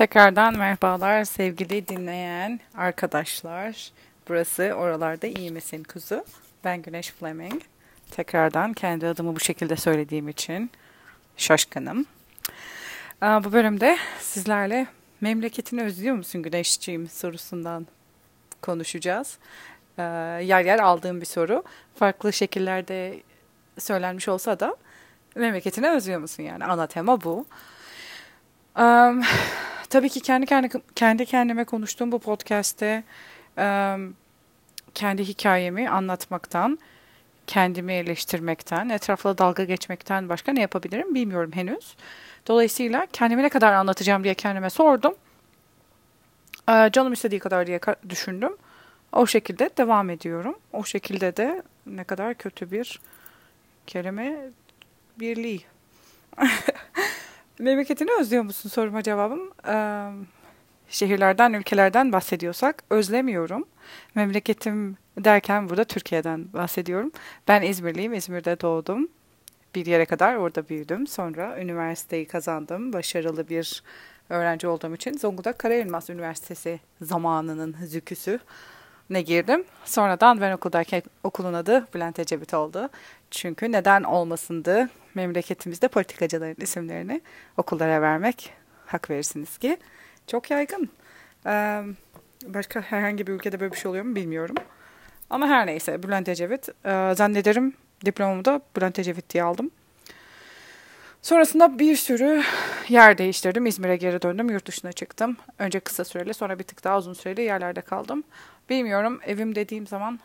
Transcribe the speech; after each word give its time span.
Tekrardan 0.00 0.58
merhabalar 0.58 1.24
sevgili 1.24 1.88
dinleyen 1.88 2.60
arkadaşlar. 2.76 3.92
Burası 4.28 4.62
oralarda 4.62 5.26
iyi 5.26 5.50
misin 5.50 5.82
kuzu? 5.82 6.24
Ben 6.64 6.82
Güneş 6.82 7.10
Fleming. 7.10 7.62
Tekrardan 8.10 8.72
kendi 8.72 9.06
adımı 9.06 9.36
bu 9.36 9.40
şekilde 9.40 9.76
söylediğim 9.76 10.28
için 10.28 10.70
şaşkınım. 11.36 12.06
Bu 13.22 13.52
bölümde 13.52 13.98
sizlerle 14.20 14.86
memleketini 15.20 15.82
özlüyor 15.82 16.16
musun 16.16 16.42
Güneşciğim 16.42 17.08
sorusundan 17.08 17.86
konuşacağız. 18.62 19.38
Yer 19.98 20.64
yer 20.64 20.78
aldığım 20.78 21.20
bir 21.20 21.26
soru. 21.26 21.64
Farklı 21.94 22.32
şekillerde 22.32 23.20
söylenmiş 23.78 24.28
olsa 24.28 24.60
da 24.60 24.76
memleketini 25.34 25.90
özlüyor 25.90 26.20
musun 26.20 26.42
yani 26.42 26.64
ana 26.64 26.86
tema 26.86 27.22
bu. 27.22 27.46
Um, 28.78 29.22
tabii 29.90 30.08
ki 30.08 30.20
kendi 30.20 30.46
kendi 30.46 30.68
kendi 30.94 31.26
kendime 31.26 31.64
konuştuğum 31.64 32.12
bu 32.12 32.18
podcast'te 32.18 33.04
um, 33.58 34.14
kendi 34.94 35.24
hikayemi 35.24 35.90
anlatmaktan, 35.90 36.78
kendimi 37.46 37.92
eleştirmekten, 37.92 38.88
etrafla 38.88 39.38
dalga 39.38 39.64
geçmekten 39.64 40.28
başka 40.28 40.52
ne 40.52 40.60
yapabilirim 40.60 41.14
bilmiyorum 41.14 41.50
henüz. 41.54 41.96
Dolayısıyla 42.46 43.06
kendimi 43.12 43.42
ne 43.42 43.48
kadar 43.48 43.72
anlatacağım 43.72 44.24
diye 44.24 44.34
kendime 44.34 44.70
sordum. 44.70 45.14
Ee, 46.68 46.90
canım 46.92 47.12
istediği 47.12 47.40
kadar 47.40 47.66
diye 47.66 47.80
düşündüm. 48.08 48.56
O 49.12 49.26
şekilde 49.26 49.70
devam 49.76 50.10
ediyorum. 50.10 50.58
O 50.72 50.84
şekilde 50.84 51.36
de 51.36 51.62
ne 51.86 52.04
kadar 52.04 52.34
kötü 52.34 52.70
bir 52.70 53.00
kelime 53.86 54.36
birliği. 55.20 55.60
Memleketini 57.60 58.10
özlüyor 58.20 58.42
musun 58.42 58.68
soruma 58.68 59.02
cevabım. 59.02 59.50
Ee, 59.68 60.10
şehirlerden, 60.88 61.52
ülkelerden 61.52 62.12
bahsediyorsak 62.12 62.84
özlemiyorum. 62.90 63.64
Memleketim 64.14 64.96
derken 65.18 65.68
burada 65.68 65.84
Türkiye'den 65.84 66.52
bahsediyorum. 66.52 67.12
Ben 67.48 67.62
İzmirliyim, 67.62 68.14
İzmir'de 68.14 68.60
doğdum. 68.60 69.08
Bir 69.74 69.86
yere 69.86 70.04
kadar 70.04 70.34
orada 70.34 70.68
büyüdüm. 70.68 71.06
Sonra 71.06 71.60
üniversiteyi 71.60 72.26
kazandım. 72.26 72.92
Başarılı 72.92 73.48
bir 73.48 73.82
öğrenci 74.28 74.68
olduğum 74.68 74.94
için 74.94 75.18
Zonguldak 75.18 75.58
Karaelmas 75.58 76.10
Üniversitesi 76.10 76.80
zamanının 77.00 77.76
züküsü 77.86 78.40
ne 79.10 79.22
girdim. 79.22 79.64
Sonradan 79.84 80.40
ben 80.40 80.52
okuldayken 80.52 81.02
okulun 81.24 81.54
adı 81.54 81.86
Bülent 81.94 82.18
Ecevit 82.18 82.54
oldu. 82.54 82.88
Çünkü 83.30 83.72
neden 83.72 84.02
olmasındı 84.02 84.88
memleketimizde 85.14 85.88
politikacıların 85.88 86.62
isimlerini 86.62 87.20
okullara 87.56 88.02
vermek 88.02 88.52
hak 88.86 89.10
verirsiniz 89.10 89.58
ki. 89.58 89.78
Çok 90.26 90.50
yaygın. 90.50 90.88
Ee, 91.46 91.82
başka 92.46 92.80
herhangi 92.80 93.26
bir 93.26 93.32
ülkede 93.32 93.60
böyle 93.60 93.72
bir 93.72 93.76
şey 93.76 93.88
oluyor 93.88 94.04
mu 94.04 94.14
bilmiyorum. 94.14 94.56
Ama 95.30 95.48
her 95.48 95.66
neyse 95.66 96.02
Bülent 96.02 96.28
Ecevit. 96.28 96.68
Ee, 96.68 97.12
zannederim 97.16 97.74
diplomamı 98.04 98.44
da 98.44 98.60
Bülent 98.76 98.98
Ecevit 98.98 99.30
diye 99.30 99.42
aldım. 99.42 99.70
Sonrasında 101.22 101.78
bir 101.78 101.96
sürü 101.96 102.42
yer 102.88 103.18
değiştirdim. 103.18 103.66
İzmir'e 103.66 103.96
geri 103.96 104.22
döndüm. 104.22 104.50
Yurt 104.50 104.66
dışına 104.66 104.92
çıktım. 104.92 105.36
Önce 105.58 105.80
kısa 105.80 106.04
süreli 106.04 106.34
sonra 106.34 106.58
bir 106.58 106.64
tık 106.64 106.84
daha 106.84 106.98
uzun 106.98 107.12
süreli 107.12 107.42
yerlerde 107.42 107.80
kaldım. 107.80 108.24
Bilmiyorum 108.70 109.20
evim 109.26 109.54
dediğim 109.54 109.86
zaman 109.86 110.20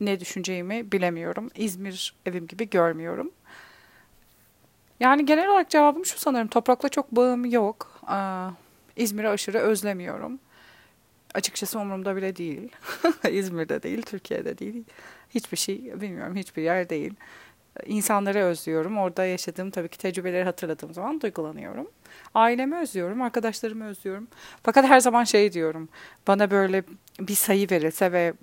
ne 0.00 0.20
düşüneceğimi 0.20 0.92
bilemiyorum. 0.92 1.50
İzmir 1.56 2.14
evim 2.26 2.46
gibi 2.46 2.70
görmüyorum. 2.70 3.30
Yani 5.00 5.26
genel 5.26 5.48
olarak 5.48 5.70
cevabım 5.70 6.06
şu 6.06 6.18
sanırım. 6.18 6.48
Toprakla 6.48 6.88
çok 6.88 7.12
bağım 7.12 7.44
yok. 7.44 8.02
İzmir'i 8.96 9.28
aşırı 9.28 9.58
özlemiyorum. 9.58 10.38
Açıkçası 11.34 11.78
umurumda 11.78 12.16
bile 12.16 12.36
değil. 12.36 12.68
İzmir'de 13.30 13.82
değil, 13.82 14.02
Türkiye'de 14.02 14.58
değil. 14.58 14.84
Hiçbir 15.30 15.56
şey 15.56 16.00
bilmiyorum, 16.00 16.36
hiçbir 16.36 16.62
yer 16.62 16.88
değil. 16.88 17.14
İnsanları 17.86 18.38
özlüyorum. 18.38 18.98
Orada 18.98 19.24
yaşadığım 19.24 19.70
tabii 19.70 19.88
ki 19.88 19.98
tecrübeleri 19.98 20.44
hatırladığım 20.44 20.94
zaman 20.94 21.20
duygulanıyorum. 21.20 21.90
Ailemi 22.34 22.76
özlüyorum, 22.76 23.22
arkadaşlarımı 23.22 23.86
özlüyorum. 23.86 24.28
Fakat 24.62 24.84
her 24.84 25.00
zaman 25.00 25.24
şey 25.24 25.52
diyorum. 25.52 25.88
Bana 26.26 26.50
böyle 26.50 26.82
bir 27.20 27.34
sayı 27.34 27.70
verilse 27.70 28.12
ve 28.12 28.34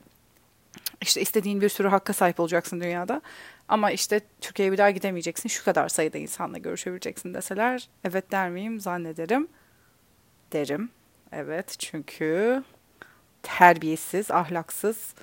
işte 1.02 1.22
istediğin 1.22 1.62
bir 1.62 1.70
sürü 1.70 1.88
hakka 1.88 2.14
sahip 2.14 2.40
olacaksın 2.40 2.82
dünyada. 2.82 3.22
Ama 3.68 3.92
işte 3.92 4.22
Türkiye'ye 4.42 4.72
bir 4.72 4.78
daha 4.78 4.92
gidemeyeceksin. 4.92 5.50
Şu 5.50 5.66
kadar 5.66 5.90
sayıda 5.90 6.18
insanla 6.18 6.58
görüşebileceksin 6.58 7.34
deseler. 7.34 7.90
Evet 8.04 8.32
der 8.32 8.50
miyim? 8.50 8.80
Zannederim. 8.80 9.48
Derim. 10.54 10.90
Evet 11.32 11.76
çünkü 11.80 12.64
terbiyesiz, 13.44 14.32
ahlaksız, 14.32 15.14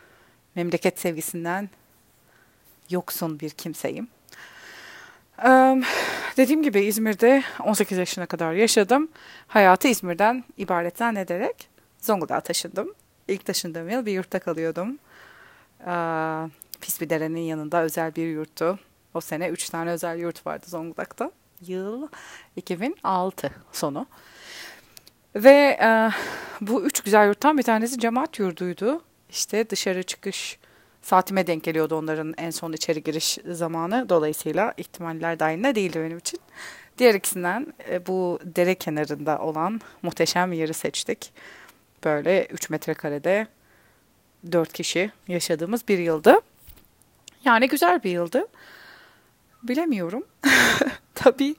memleket 0.55 0.99
sevgisinden 0.99 1.69
yoksun 2.91 3.41
bir 3.41 3.51
kimseyim. 3.51 4.09
Dediğim 6.37 6.63
gibi 6.63 6.81
İzmir'de 6.81 7.43
18 7.65 7.99
yaşına 7.99 8.27
kadar 8.27 8.53
yaşadım. 8.53 9.09
Hayatı 9.49 9.89
İzmir'den 9.89 10.45
ibaret 10.57 10.99
zannederek 10.99 11.69
Zonguldak'a 11.99 12.41
taşındım. 12.41 12.95
İlk 13.29 13.45
taşındığım 13.45 13.89
yıl 13.89 14.07
bir 14.07 14.13
yurtta 14.13 14.39
kalıyordum. 14.39 14.99
Ee, 15.87 15.93
pis 16.81 17.01
bir 17.01 17.11
derenin 17.11 17.41
yanında 17.41 17.83
özel 17.83 18.15
bir 18.17 18.27
yurttu. 18.27 18.79
O 19.15 19.21
sene 19.21 19.49
3 19.49 19.71
tane 19.71 19.91
özel 19.91 20.19
yurt 20.19 20.47
vardı 20.47 20.67
Zonguldak'ta. 20.69 21.31
Yıl 21.67 22.09
2006 22.57 23.51
sonu. 23.73 24.07
Ve 25.37 25.79
bu 26.61 26.83
üç 26.83 27.01
güzel 27.01 27.27
yurttan 27.27 27.59
bir 27.59 27.63
tanesi 27.63 27.99
cemaat 27.99 28.39
yurduydu. 28.39 29.03
İşte 29.31 29.71
dışarı 29.71 30.03
çıkış 30.03 30.59
saatime 31.03 31.47
denk 31.47 31.65
geliyordu 31.65 31.97
onların 31.97 32.35
en 32.39 32.51
son 32.51 32.73
içeri 32.73 33.03
giriş 33.03 33.39
zamanı. 33.47 34.09
Dolayısıyla 34.09 34.75
ihtimaller 34.77 35.39
dahilinde 35.39 35.75
değildi 35.75 36.01
benim 36.01 36.19
için. 36.19 36.41
Diğer 36.99 37.15
ikisinden 37.15 37.75
e, 37.91 38.07
bu 38.07 38.39
dere 38.45 38.75
kenarında 38.75 39.39
olan 39.39 39.81
muhteşem 40.03 40.53
yeri 40.53 40.75
seçtik. 40.75 41.33
Böyle 42.05 42.47
3 42.47 42.71
metrekarede 42.71 43.47
4 44.53 44.73
kişi 44.73 45.11
yaşadığımız 45.29 45.89
bir 45.89 45.99
yıldı. 45.99 46.41
Yani 47.45 47.69
güzel 47.69 48.03
bir 48.03 48.11
yıldı. 48.11 48.47
Bilemiyorum. 49.63 50.27
Tabii 51.15 51.55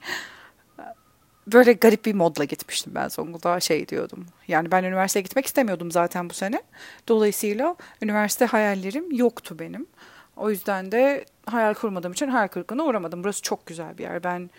böyle 1.53 1.73
garip 1.73 2.05
bir 2.05 2.13
modla 2.13 2.43
gitmiştim 2.43 2.95
ben 2.95 3.07
Zonguldak'a 3.07 3.59
şey 3.59 3.87
diyordum. 3.87 4.25
Yani 4.47 4.71
ben 4.71 4.83
üniversiteye 4.83 5.23
gitmek 5.23 5.45
istemiyordum 5.45 5.91
zaten 5.91 6.29
bu 6.29 6.33
sene. 6.33 6.61
Dolayısıyla 7.07 7.75
üniversite 8.01 8.45
hayallerim 8.45 9.11
yoktu 9.11 9.59
benim. 9.59 9.87
O 10.35 10.49
yüzden 10.49 10.91
de 10.91 11.25
hayal 11.45 11.73
kurmadığım 11.73 12.11
için 12.11 12.27
hayal 12.27 12.47
kırıklığına 12.47 12.83
uğramadım. 12.83 13.23
Burası 13.23 13.41
çok 13.41 13.65
güzel 13.65 13.97
bir 13.97 14.03
yer. 14.03 14.23
Ben 14.23 14.49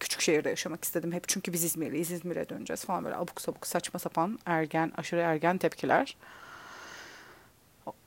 küçük 0.00 0.20
şehirde 0.20 0.48
yaşamak 0.48 0.84
istedim 0.84 1.12
hep. 1.12 1.28
Çünkü 1.28 1.52
biz 1.52 1.64
İzmirliyiz, 1.64 2.10
İzmir'e 2.10 2.48
döneceğiz 2.48 2.84
falan 2.84 3.04
böyle 3.04 3.16
abuk 3.16 3.40
sabuk 3.40 3.66
saçma 3.66 3.98
sapan 3.98 4.38
ergen, 4.46 4.92
aşırı 4.96 5.20
ergen 5.20 5.58
tepkiler. 5.58 6.16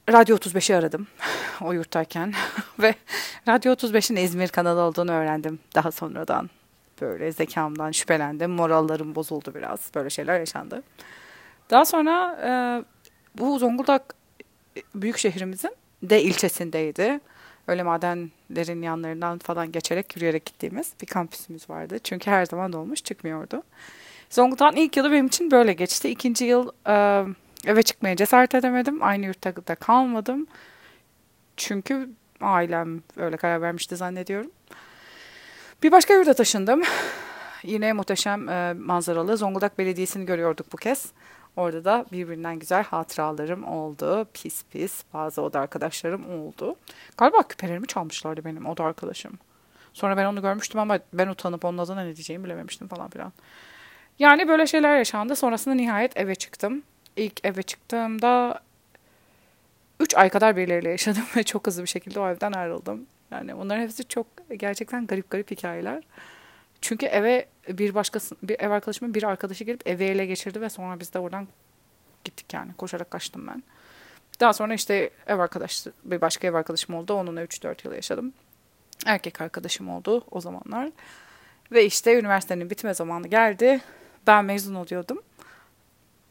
Radyo 0.10 0.38
35'i 0.38 0.76
aradım 0.76 1.08
o 1.62 1.74
yurttayken 1.74 2.34
ve 2.80 2.96
Radyo 3.48 3.74
35'in 3.74 4.16
İzmir 4.16 4.48
kanalı 4.48 4.82
olduğunu 4.82 5.12
öğrendim 5.12 5.60
daha 5.76 5.92
sonradan 5.92 6.50
böyle 7.02 7.32
zekamdan 7.32 7.92
şüphelendim. 7.92 8.52
Morallerim 8.52 9.16
bozuldu 9.16 9.52
biraz. 9.56 9.92
Böyle 9.96 10.10
şeyler 10.10 10.40
yaşandı. 10.40 10.84
Daha 11.70 11.86
sonra 11.86 12.40
e, 12.44 12.50
bu 13.40 13.60
Zonguldak 13.60 14.16
e, 14.78 14.82
büyük 14.96 15.18
şehrimizin 15.18 15.76
de 16.04 16.22
ilçesindeydi. 16.24 17.20
Öyle 17.68 17.84
madenlerin 17.84 18.82
yanlarından 18.82 19.38
falan 19.38 19.72
geçerek 19.72 20.16
yürüyerek 20.16 20.46
gittiğimiz 20.46 20.94
bir 21.02 21.08
kampüsümüz 21.08 21.70
vardı. 21.70 22.00
Çünkü 22.04 22.32
her 22.32 22.46
zaman 22.46 22.74
dolmuş 22.74 23.04
çıkmıyordu. 23.04 23.64
Zonguldak'ın 24.30 24.78
ilk 24.78 24.98
yılı 24.98 25.12
benim 25.12 25.26
için 25.26 25.52
böyle 25.52 25.74
geçti. 25.74 26.10
İkinci 26.10 26.46
yıl 26.46 26.72
e, 26.88 27.26
eve 27.66 27.84
çıkmaya 27.84 28.16
cesaret 28.16 28.56
edemedim. 28.56 29.04
Aynı 29.04 29.26
yurtta 29.26 29.76
kalmadım. 29.76 30.48
Çünkü 31.58 32.10
ailem 32.42 33.02
öyle 33.18 33.38
karar 33.38 33.62
vermişti 33.62 33.96
zannediyorum. 33.96 34.52
Bir 35.84 35.92
başka 35.92 36.14
yurda 36.14 36.34
taşındım. 36.34 36.82
Yine 37.64 37.94
muhteşem 37.94 38.50
e, 38.50 38.74
manzaralı 38.74 39.38
Zonguldak 39.38 39.78
Belediyesi'ni 39.78 40.26
görüyorduk 40.26 40.74
bu 40.74 40.78
kez. 40.78 41.12
Orada 41.56 41.86
da 41.86 42.06
birbirinden 42.12 42.60
güzel 42.60 42.84
hatıralarım 42.84 43.64
oldu. 43.64 44.28
Pis 44.34 44.64
pis 44.72 45.04
bazı 45.14 45.42
oda 45.42 45.60
arkadaşlarım 45.60 46.30
oldu. 46.32 46.76
Galiba 47.18 47.44
küpelerimi 47.44 47.88
çalmışlardı 47.88 48.46
benim 48.46 48.66
oda 48.66 48.84
arkadaşım. 48.84 49.40
Sonra 49.94 50.18
ben 50.18 50.26
onu 50.26 50.42
görmüştüm 50.42 50.82
ama 50.82 51.00
ben 51.14 51.28
utanıp 51.28 51.66
onun 51.66 51.78
adına 51.78 52.02
ne 52.02 52.16
diyeceğimi 52.16 52.46
bilememiştim 52.46 52.88
falan 52.88 53.10
filan. 53.10 53.34
Yani 54.20 54.48
böyle 54.48 54.68
şeyler 54.68 54.98
yaşandı. 54.98 55.36
Sonrasında 55.36 55.76
nihayet 55.76 56.18
eve 56.18 56.36
çıktım. 56.36 56.84
İlk 57.16 57.46
eve 57.46 57.64
çıktığımda 57.64 58.62
3 60.00 60.16
ay 60.16 60.30
kadar 60.30 60.58
birileriyle 60.58 60.90
yaşadım 60.90 61.24
ve 61.38 61.44
çok 61.44 61.68
hızlı 61.68 61.84
bir 61.84 61.88
şekilde 61.88 62.20
o 62.20 62.30
evden 62.30 62.52
ayrıldım. 62.52 63.06
Yani 63.32 63.54
onların 63.54 63.82
hepsi 63.82 64.08
çok 64.08 64.28
gerçekten 64.58 65.08
garip 65.08 65.30
garip 65.30 65.52
hikayeler. 65.52 66.04
Çünkü 66.82 67.06
eve 67.06 67.46
bir 67.70 67.96
başkası 67.96 68.36
bir 68.44 68.60
ev 68.60 68.70
arkadaşımın 68.70 69.14
bir 69.14 69.24
arkadaşı 69.24 69.64
gelip 69.64 69.88
evi 69.88 70.04
ele 70.04 70.26
geçirdi 70.26 70.62
ve 70.62 70.70
sonra 70.70 71.00
biz 71.00 71.14
de 71.14 71.20
oradan 71.20 71.48
gittik 72.24 72.54
yani. 72.54 72.74
Koşarak 72.74 73.12
kaçtım 73.12 73.48
ben. 73.48 73.64
Daha 74.40 74.54
sonra 74.54 74.74
işte 74.74 75.10
ev 75.28 75.40
arkadaş 75.40 75.86
bir 76.04 76.22
başka 76.22 76.48
ev 76.48 76.54
arkadaşım 76.54 76.96
oldu. 76.96 77.14
Onunla 77.14 77.44
3-4 77.44 77.88
yıl 77.88 77.94
yaşadım. 77.94 78.34
Erkek 79.06 79.42
arkadaşım 79.42 79.90
oldu 79.90 80.24
o 80.32 80.42
zamanlar. 80.42 80.90
Ve 81.72 81.86
işte 81.86 82.20
üniversitenin 82.20 82.70
bitme 82.70 82.94
zamanı 82.94 83.28
geldi. 83.28 83.82
Ben 84.28 84.46
mezun 84.46 84.76
oluyordum. 84.76 85.22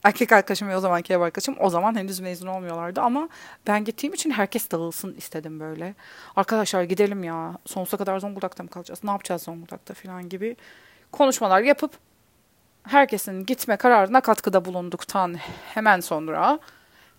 Erkek 0.05 0.33
arkadaşım 0.33 0.69
ve 0.69 0.77
o 0.77 0.81
zamanki 0.81 1.13
ev 1.13 1.21
arkadaşım 1.21 1.57
o 1.61 1.71
zaman 1.71 1.95
henüz 1.95 2.21
mezun 2.21 2.47
olmuyorlardı 2.47 3.01
ama 3.01 3.29
ben 3.67 3.85
gittiğim 3.85 4.15
için 4.15 4.31
herkes 4.31 4.71
dağılsın 4.71 5.15
istedim 5.15 5.61
böyle. 5.61 5.95
Arkadaşlar 6.37 6.83
gidelim 6.83 7.25
ya 7.25 7.59
sonsuza 7.67 7.97
kadar 7.97 8.21
Zonguldak'ta 8.21 8.63
mı 8.63 8.69
kalacağız 8.69 9.05
ne 9.05 9.11
yapacağız 9.11 9.43
Zonguldak'ta 9.43 9.95
falan 9.95 10.29
gibi 10.29 10.57
konuşmalar 11.13 11.61
yapıp 11.61 11.99
herkesin 12.83 13.47
gitme 13.47 13.77
kararına 13.77 14.21
katkıda 14.21 14.65
bulunduktan 14.65 15.35
hemen 15.75 16.01
sonra 16.01 16.59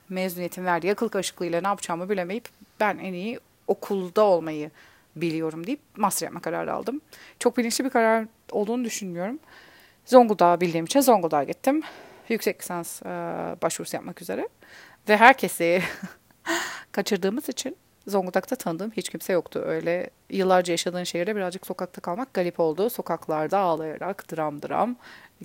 mezuniyetin 0.10 0.66
verdiği 0.66 0.92
akıl 0.92 1.10
karışıklığıyla 1.10 1.62
ne 1.62 1.68
yapacağımı 1.68 2.10
bilemeyip 2.10 2.50
ben 2.80 2.98
en 2.98 3.14
iyi 3.14 3.40
okulda 3.68 4.22
olmayı 4.22 4.72
biliyorum 5.16 5.68
deyip 5.68 5.80
master 5.98 6.28
yapma 6.28 6.40
kararı 6.40 6.74
aldım. 6.74 7.02
Çok 7.40 7.58
bilinçli 7.58 7.86
bir 7.86 7.90
karar 7.90 8.26
olduğunu 8.52 8.84
düşünmüyorum. 8.84 9.40
Zonguldak'ı 10.06 10.62
bildiğim 10.62 10.86
için 10.86 11.00
Zonguldak'a 11.00 11.44
gittim. 11.44 11.84
Yüksek 12.30 12.62
lisans 12.62 13.02
e, 13.02 13.06
başvurusu 13.62 13.96
yapmak 13.96 14.22
üzere. 14.22 14.48
Ve 15.10 15.18
herkesi 15.18 15.82
kaçırdığımız 16.92 17.50
için 17.50 17.78
Zonguldak'ta 18.08 18.56
tanıdığım 18.56 18.92
hiç 18.92 19.10
kimse 19.10 19.34
yoktu. 19.34 19.64
Öyle 19.66 20.10
yıllarca 20.30 20.74
yaşadığın 20.74 21.04
şehirde 21.04 21.36
birazcık 21.36 21.68
sokakta 21.68 22.02
kalmak 22.02 22.34
garip 22.34 22.60
oldu. 22.60 22.90
Sokaklarda 22.90 23.60
ağlayarak 23.60 24.32
dram 24.32 24.62
dram 24.62 24.96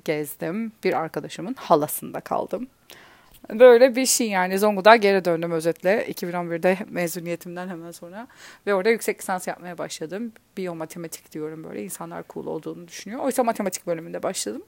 gezdim. 0.05 0.73
Bir 0.85 0.93
arkadaşımın 0.93 1.55
halasında 1.55 2.21
kaldım. 2.21 2.69
Böyle 3.51 3.97
bir 3.97 4.07
şey 4.07 4.29
yani 4.29 4.59
Zonguldak'a 4.59 4.97
geri 4.97 5.25
döndüm 5.25 5.53
özetle 5.53 6.07
2011'de 6.11 6.79
mezuniyetimden 6.91 7.69
hemen 7.69 7.91
sonra 7.91 8.29
ve 8.67 8.75
orada 8.75 8.89
yüksek 8.91 9.21
lisans 9.21 9.47
yapmaya 9.47 9.79
başladım. 9.79 10.33
Biyomatematik 10.57 11.33
diyorum 11.33 11.65
böyle 11.65 11.85
insanlar 11.85 12.25
cool 12.31 12.47
olduğunu 12.47 12.89
düşünüyor. 12.89 13.21
Oysa 13.21 13.45
matematik 13.45 13.87
bölümünde 13.87 14.23
başladım. 14.23 14.63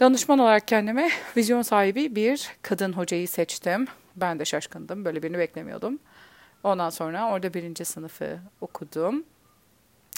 Danışman 0.00 0.38
olarak 0.38 0.68
kendime 0.68 1.10
vizyon 1.36 1.62
sahibi 1.62 2.14
bir 2.14 2.48
kadın 2.62 2.92
hocayı 2.92 3.28
seçtim. 3.28 3.86
Ben 4.16 4.38
de 4.38 4.44
şaşkındım. 4.44 5.04
Böyle 5.04 5.22
birini 5.22 5.38
beklemiyordum. 5.38 5.98
Ondan 6.64 6.90
sonra 6.90 7.30
orada 7.30 7.54
birinci 7.54 7.84
sınıfı 7.84 8.38
okudum. 8.60 9.24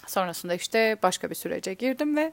Sonrasında 0.06 0.55
işte 0.55 0.96
başka 1.02 1.31
bir 1.31 1.34
sürece 1.34 1.75
girdim 1.75 2.17
ve 2.17 2.32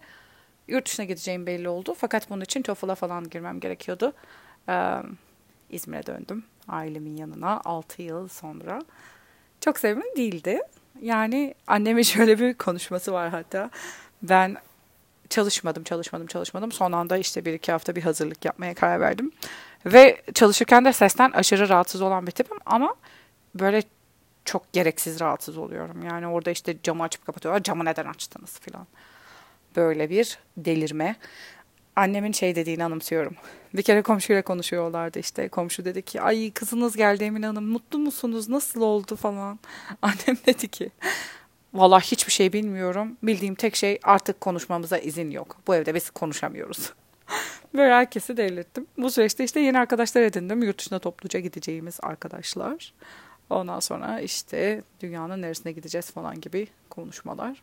yurt 0.67 0.85
dışına 0.85 1.05
gideceğim 1.05 1.45
belli 1.45 1.69
oldu. 1.69 1.95
Fakat 1.97 2.29
bunun 2.29 2.41
için 2.41 2.61
TOEFL'a 2.61 2.95
falan 2.95 3.29
girmem 3.29 3.59
gerekiyordu. 3.59 4.13
Ee, 4.69 4.95
İzmir'e 5.69 6.05
döndüm 6.05 6.43
ailemin 6.67 7.17
yanına 7.17 7.61
6 7.65 8.01
yıl 8.01 8.27
sonra. 8.27 8.81
Çok 9.61 9.79
sevimli 9.79 10.15
değildi. 10.17 10.61
Yani 11.01 11.55
annemin 11.67 12.03
şöyle 12.13 12.39
bir 12.39 12.53
konuşması 12.53 13.11
var 13.11 13.29
hatta. 13.29 13.69
Ben 14.21 14.57
çalışmadım, 15.29 15.83
çalışmadım, 15.83 16.27
çalışmadım. 16.27 16.71
Son 16.71 16.91
anda 16.91 17.17
işte 17.17 17.45
bir 17.45 17.53
iki 17.53 17.71
hafta 17.71 17.95
bir 17.95 18.01
hazırlık 18.01 18.45
yapmaya 18.45 18.73
karar 18.73 18.99
verdim. 18.99 19.31
Ve 19.85 20.21
çalışırken 20.33 20.85
de 20.85 20.93
sesten 20.93 21.31
aşırı 21.31 21.69
rahatsız 21.69 22.01
olan 22.01 22.27
bir 22.27 22.31
tipim 22.31 22.57
ama 22.65 22.95
böyle 23.55 23.83
çok 24.45 24.73
gereksiz 24.73 25.19
rahatsız 25.19 25.57
oluyorum. 25.57 26.03
Yani 26.03 26.27
orada 26.27 26.51
işte 26.51 26.77
camı 26.83 27.03
açıp 27.03 27.25
kapatıyorlar. 27.25 27.63
Camı 27.63 27.85
neden 27.85 28.05
açtınız 28.05 28.59
falan. 28.59 28.87
Böyle 29.75 30.09
bir 30.09 30.39
delirme. 30.57 31.15
Annemin 31.95 32.31
şey 32.31 32.55
dediğini 32.55 32.83
anımsıyorum. 32.83 33.35
Bir 33.73 33.81
kere 33.81 34.01
komşuyla 34.01 34.41
konuşuyorlardı 34.41 35.19
işte. 35.19 35.47
Komşu 35.47 35.85
dedi 35.85 36.01
ki 36.01 36.21
ay 36.21 36.51
kızınız 36.51 36.95
geldi 36.95 37.23
Emine 37.23 37.45
Hanım 37.45 37.65
mutlu 37.65 37.99
musunuz 37.99 38.49
nasıl 38.49 38.81
oldu 38.81 39.15
falan. 39.15 39.59
Annem 40.01 40.37
dedi 40.45 40.67
ki 40.67 40.91
Vallahi 41.73 42.03
hiçbir 42.03 42.31
şey 42.31 42.53
bilmiyorum. 42.53 43.17
Bildiğim 43.23 43.55
tek 43.55 43.75
şey 43.75 43.99
artık 44.03 44.41
konuşmamıza 44.41 44.97
izin 44.97 45.31
yok. 45.31 45.57
Bu 45.67 45.75
evde 45.75 45.95
biz 45.95 46.09
konuşamıyoruz. 46.09 46.93
Böyle 47.73 47.93
herkesi 47.93 48.37
delirttim. 48.37 48.87
Bu 48.97 49.11
süreçte 49.11 49.43
işte 49.43 49.59
yeni 49.59 49.79
arkadaşlar 49.79 50.21
edindim. 50.21 50.63
Yurt 50.63 50.79
dışına 50.79 50.99
topluca 50.99 51.39
gideceğimiz 51.39 51.99
arkadaşlar. 52.03 52.93
Ondan 53.49 53.79
sonra 53.79 54.19
işte 54.19 54.83
dünyanın 55.01 55.41
neresine 55.41 55.71
gideceğiz 55.71 56.11
falan 56.11 56.41
gibi 56.41 56.67
konuşmalar. 56.89 57.61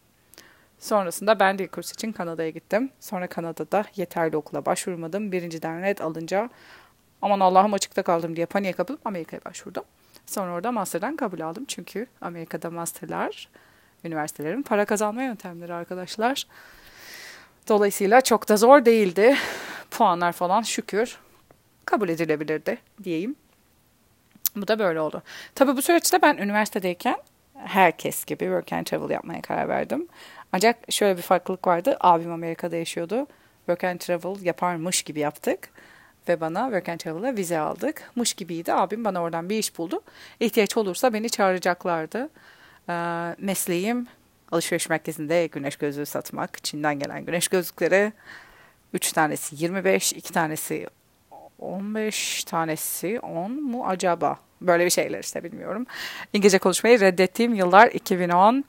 Sonrasında 0.79 1.41
ben 1.41 1.59
de 1.59 1.67
kurs 1.67 1.93
için 1.93 2.13
Kanada'ya 2.13 2.51
gittim. 2.51 2.91
Sonra 3.01 3.27
Kanada'da 3.27 3.85
yeterli 3.97 4.37
okula 4.37 4.67
başvurmadım. 4.67 5.33
Birinciden 5.33 5.83
red 5.83 5.99
alınca 5.99 6.51
aman 7.23 7.41
Allah'ım 7.41 7.75
açıkta 7.75 8.03
kaldım 8.03 8.37
diye 8.37 8.47
paniğe 8.47 8.73
kapılıp 8.73 9.07
Amerika'ya 9.07 9.45
başvurdum. 9.45 9.85
Sonra 10.27 10.53
orada 10.53 10.73
master'dan 10.73 11.17
kabul 11.17 11.41
aldım. 11.41 11.65
Çünkü 11.69 12.07
Amerika'da 12.21 12.71
master'lar 12.71 13.49
üniversitelerin 14.07 14.63
para 14.63 14.85
kazanma 14.85 15.23
yöntemleri 15.23 15.75
arkadaşlar. 15.75 16.47
Dolayısıyla 17.69 18.21
çok 18.21 18.49
da 18.49 18.57
zor 18.57 18.85
değildi. 18.85 19.37
Puanlar 19.91 20.33
falan 20.33 20.63
şükür 20.63 21.19
kabul 21.85 22.09
edilebilirdi 22.09 22.79
diyeyim. 23.05 23.37
Bu 24.57 24.69
da 24.69 24.79
böyle 24.79 25.01
oldu. 25.01 25.23
Tabii 25.55 25.77
bu 25.77 25.83
süreçte 25.83 26.23
ben 26.23 26.37
üniversitedeyken 26.37 27.17
herkes 27.55 28.25
gibi 28.25 28.45
work 28.45 28.73
and 28.73 28.87
travel 28.87 29.11
yapmaya 29.11 29.43
karar 29.43 29.69
verdim. 29.69 30.09
Ancak 30.53 30.77
şöyle 30.91 31.17
bir 31.17 31.23
farklılık 31.23 31.67
vardı. 31.67 31.97
Abim 32.01 32.33
Amerika'da 32.33 32.77
yaşıyordu. 32.77 33.27
Work 33.67 33.85
and 33.85 33.99
travel 33.99 34.43
yaparmış 34.43 35.03
gibi 35.03 35.21
yaptık. 35.21 35.69
Ve 36.29 36.41
bana 36.41 36.65
work 36.65 36.89
and 36.89 36.99
travel'a 36.99 37.37
vize 37.37 37.59
aldık. 37.59 38.11
Mış 38.17 38.35
gibiydi. 38.35 38.73
Abim 38.73 39.05
bana 39.05 39.23
oradan 39.23 39.51
bir 39.51 39.59
iş 39.59 39.79
buldu. 39.79 40.01
İhtiyaç 40.41 40.77
olursa 40.77 41.13
beni 41.13 41.31
çağıracaklardı. 41.31 42.29
Ee, 42.89 43.37
mesleğim 43.39 44.07
alışveriş 44.53 44.89
merkezinde 44.89 45.47
güneş 45.47 45.77
gözlüğü 45.77 46.07
satmak. 46.07 46.65
Çin'den 46.65 46.99
gelen 46.99 47.25
güneş 47.25 47.49
gözlükleri. 47.49 48.13
3 48.93 49.13
tanesi 49.13 49.65
25, 49.65 50.13
2 50.13 50.33
tanesi 50.33 50.87
15 51.59 52.45
tanesi 52.45 53.21
10 53.21 53.51
mu 53.63 53.87
acaba? 53.87 54.37
Böyle 54.61 54.85
bir 54.85 54.91
şeyler 54.91 55.21
işte 55.23 55.45
bilmiyorum. 55.45 55.87
İngilizce 56.33 56.59
konuşmayı 56.59 57.01
reddettiğim 57.01 57.55
yıllar 57.55 57.89
2010. 57.89 58.65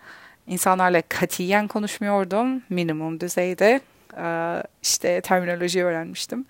İnsanlarla 0.47 1.01
katiyen 1.09 1.67
konuşmuyordum. 1.67 2.61
Minimum 2.69 3.19
düzeyde. 3.19 3.81
Ee, 4.17 4.63
işte 4.81 5.21
terminoloji 5.21 5.83
öğrenmiştim. 5.83 6.45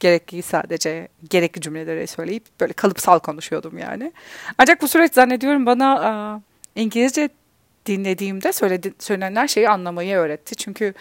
Gerekli 0.00 0.42
sadece 0.42 1.08
gerekli 1.30 1.60
cümleleri 1.60 2.06
söyleyip 2.06 2.44
böyle 2.60 2.72
kalıpsal 2.72 3.18
konuşuyordum 3.18 3.78
yani. 3.78 4.12
Ancak 4.58 4.82
bu 4.82 4.88
süreç 4.88 5.14
zannediyorum 5.14 5.66
bana 5.66 6.42
İngilizce 6.74 7.28
dinlediğimde 7.86 8.52
söyledi, 8.52 8.94
söylenen 8.98 9.46
şeyi 9.46 9.68
anlamayı 9.68 10.16
öğretti. 10.16 10.56
Çünkü 10.56 10.94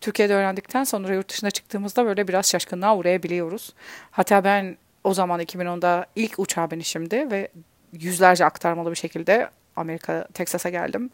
Türkiye'de 0.00 0.34
öğrendikten 0.34 0.84
sonra 0.84 1.14
yurt 1.14 1.28
dışına 1.28 1.50
çıktığımızda 1.50 2.04
böyle 2.04 2.28
biraz 2.28 2.50
şaşkınlığa 2.50 2.96
uğrayabiliyoruz. 2.96 3.74
Hatta 4.10 4.44
ben 4.44 4.76
o 5.04 5.14
zaman 5.14 5.40
2010'da 5.40 6.06
ilk 6.16 6.38
uçağa 6.38 6.70
binişimdi 6.70 7.30
ve 7.30 7.48
yüzlerce 7.92 8.44
aktarmalı 8.44 8.90
bir 8.90 8.96
şekilde 8.96 9.50
Amerika, 9.76 10.28
Texas'a 10.34 10.68
geldim. 10.68 11.10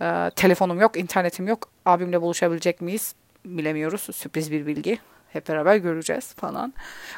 Ee, 0.00 0.30
telefonum 0.36 0.80
yok, 0.80 0.96
internetim 0.96 1.48
yok. 1.48 1.68
Abimle 1.86 2.20
buluşabilecek 2.20 2.80
miyiz 2.80 3.14
bilemiyoruz. 3.44 4.00
Sürpriz 4.00 4.52
bir 4.52 4.66
bilgi. 4.66 4.98
Hep 5.32 5.48
beraber 5.48 5.76
göreceğiz 5.76 6.34
falan. 6.34 6.74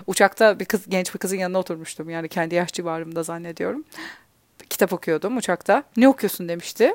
Uçakta 0.07 0.61
bir 0.61 0.65
kız, 0.65 0.89
genç 0.89 1.15
bir 1.15 1.19
kızın 1.19 1.37
yanına 1.37 1.59
oturmuştum. 1.59 2.11
Yani 2.11 2.29
kendi 2.29 2.55
yaş 2.55 2.73
civarımda 2.73 3.23
zannediyorum 3.23 3.85
kitap 4.75 4.93
okuyordum 4.93 5.37
uçakta. 5.37 5.83
Ne 5.97 6.09
okuyorsun 6.09 6.49
demişti. 6.49 6.95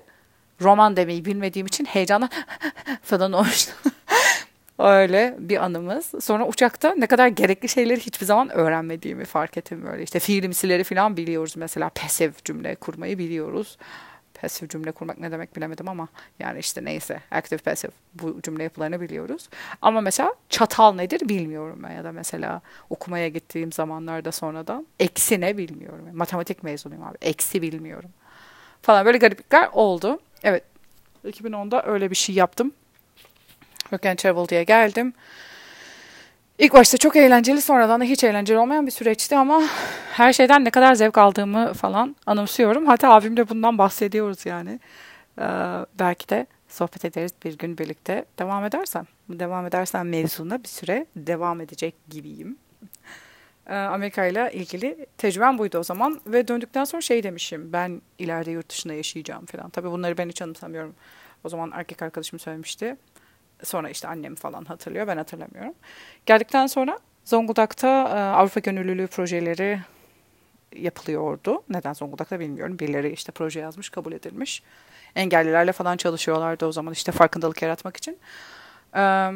Roman 0.62 0.96
demeyi 0.98 1.26
bilmediğim 1.26 1.68
için 1.68 1.86
heyecanla 1.86 2.30
falan 3.02 3.32
olmuştu. 3.34 3.72
Öyle 4.80 5.36
bir 5.40 5.64
anımız. 5.64 6.12
Sonra 6.22 6.48
uçakta 6.48 6.94
ne 6.98 7.08
kadar 7.08 7.28
gerekli 7.28 7.70
şeyleri 7.70 8.00
hiçbir 8.00 8.26
zaman 8.26 8.50
öğrenmediğimi 8.50 9.26
fark 9.26 9.58
ettim 9.58 9.86
böyle. 9.86 10.04
İşte 10.04 10.20
fiilimsileri 10.20 10.84
falan 10.84 11.18
biliyoruz 11.18 11.54
mesela. 11.58 11.90
Pasif 11.90 12.46
cümle 12.46 12.76
kurmayı 12.76 13.18
biliyoruz 13.18 13.78
pasif 14.42 14.70
cümle 14.70 14.92
kurmak 14.92 15.20
ne 15.20 15.32
demek 15.32 15.56
bilemedim 15.56 15.90
ama 15.90 16.08
yani 16.40 16.60
işte 16.60 16.86
neyse 16.86 17.22
active 17.32 17.60
passive 17.60 17.92
bu 18.14 18.42
cümle 18.42 18.64
yapılarını 18.64 19.02
biliyoruz. 19.02 19.50
Ama 19.82 20.02
mesela 20.02 20.36
çatal 20.50 20.94
nedir 20.94 21.30
bilmiyorum 21.30 21.80
ben 21.84 21.92
ya 21.92 22.04
da 22.04 22.12
mesela 22.12 22.62
okumaya 22.90 23.28
gittiğim 23.28 23.72
zamanlarda 23.72 24.32
sonradan 24.32 24.88
eksi 25.00 25.42
ne 25.42 25.58
bilmiyorum. 25.58 26.10
Matematik 26.14 26.64
mezunuyum 26.64 27.04
abi 27.04 27.18
eksi 27.22 27.62
bilmiyorum 27.62 28.10
falan 28.82 29.06
böyle 29.06 29.18
gariplikler 29.18 29.70
oldu. 29.74 30.20
Evet 30.44 30.64
2010'da 31.26 31.86
öyle 31.86 32.10
bir 32.10 32.16
şey 32.16 32.36
yaptım. 32.36 32.72
Work 33.80 34.06
and 34.06 34.18
Travel 34.18 34.48
diye 34.48 34.64
geldim. 34.64 35.14
İlk 36.60 36.74
başta 36.74 36.98
çok 36.98 37.16
eğlenceli 37.16 37.62
sonradan 37.62 38.02
da 38.02 38.04
hiç 38.04 38.24
eğlenceli 38.24 38.58
olmayan 38.58 38.86
bir 38.86 38.92
süreçti 38.92 39.38
ama 39.38 39.64
her 40.12 40.34
şeyden 40.34 40.66
ne 40.66 40.70
kadar 40.70 40.94
zevk 40.94 41.18
aldığımı 41.18 41.74
falan 41.74 42.16
anımsıyorum. 42.26 42.86
Hatta 42.86 43.14
abimle 43.14 43.50
bundan 43.50 43.78
bahsediyoruz 43.78 44.46
yani. 44.46 44.80
Ee, 45.40 45.44
belki 46.00 46.30
de 46.30 46.48
sohbet 46.68 47.06
ederiz 47.06 47.32
bir 47.44 47.58
gün 47.58 47.78
birlikte. 47.78 48.26
Devam 48.40 48.66
edersem, 48.66 49.06
devam 49.30 49.66
edersem 49.66 50.10
mevzuna 50.10 50.64
bir 50.64 50.68
süre 50.68 51.06
devam 51.16 51.62
edecek 51.62 51.96
gibiyim. 52.10 52.58
Ee, 53.68 53.76
Amerika 53.76 54.26
ile 54.26 54.52
ilgili 54.54 55.06
tecrübem 55.18 55.58
buydu 55.58 55.78
o 55.78 55.84
zaman 55.84 56.22
ve 56.26 56.48
döndükten 56.48 56.84
sonra 56.84 57.02
şey 57.02 57.24
demişim 57.24 57.74
ben 57.74 58.02
ileride 58.18 58.52
yurt 58.52 58.70
dışında 58.70 58.94
yaşayacağım 58.94 59.46
falan. 59.46 59.70
Tabii 59.70 59.92
bunları 59.92 60.18
ben 60.18 60.30
hiç 60.30 60.42
anımsamıyorum. 60.42 60.96
O 61.44 61.50
zaman 61.50 61.72
erkek 61.74 62.02
arkadaşım 62.02 62.40
söylemişti. 62.40 62.96
Sonra 63.64 63.90
işte 63.90 64.08
annem 64.08 64.36
falan 64.36 64.66
hatırlıyor 64.66 65.08
ben 65.08 65.18
hatırlamıyorum. 65.18 65.74
Geldikten 66.26 66.68
sonra 66.68 67.00
Zonguldak'ta 67.26 67.88
e, 67.88 68.20
Avrupa 68.20 68.60
Gönüllülüğü 68.60 69.08
projeleri 69.08 69.80
yapılıyordu. 70.76 71.64
Neden 71.70 71.94
Zonguldak'ta 71.94 72.40
bilmiyorum. 72.40 72.80
Birileri 72.80 73.12
işte 73.12 73.32
proje 73.32 73.60
yazmış, 73.60 73.90
kabul 73.90 74.12
edilmiş. 74.12 74.64
Engellilerle 75.16 75.72
falan 75.72 75.98
çalışıyorlardı 75.98 76.66
o 76.66 76.72
zaman 76.72 76.94
işte 76.94 77.12
farkındalık 77.12 77.62
yaratmak 77.62 77.98
için. 77.98 78.18
Ee, 78.96 79.32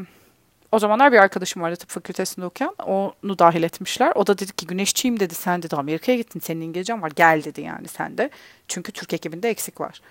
o 0.71 0.79
zamanlar 0.79 1.11
bir 1.11 1.17
arkadaşım 1.17 1.61
vardı 1.61 1.75
tıp 1.75 1.89
fakültesinde 1.89 2.45
okuyan. 2.45 2.75
Onu 2.75 3.39
dahil 3.39 3.63
etmişler. 3.63 4.11
O 4.15 4.27
da 4.27 4.37
dedi 4.37 4.51
ki 4.51 4.67
güneşçiyim 4.67 5.19
dedi. 5.19 5.35
Sen 5.35 5.63
dedi 5.63 5.75
Amerika'ya 5.75 6.17
gittin. 6.17 6.39
Senin 6.39 6.61
İngilizcen 6.61 7.01
var. 7.01 7.11
Gel 7.15 7.43
dedi 7.43 7.61
yani 7.61 7.87
sen 7.87 8.17
de. 8.17 8.29
Çünkü 8.67 8.91
Türk 8.91 9.13
ekibinde 9.13 9.49
eksik 9.49 9.81
var. 9.81 10.01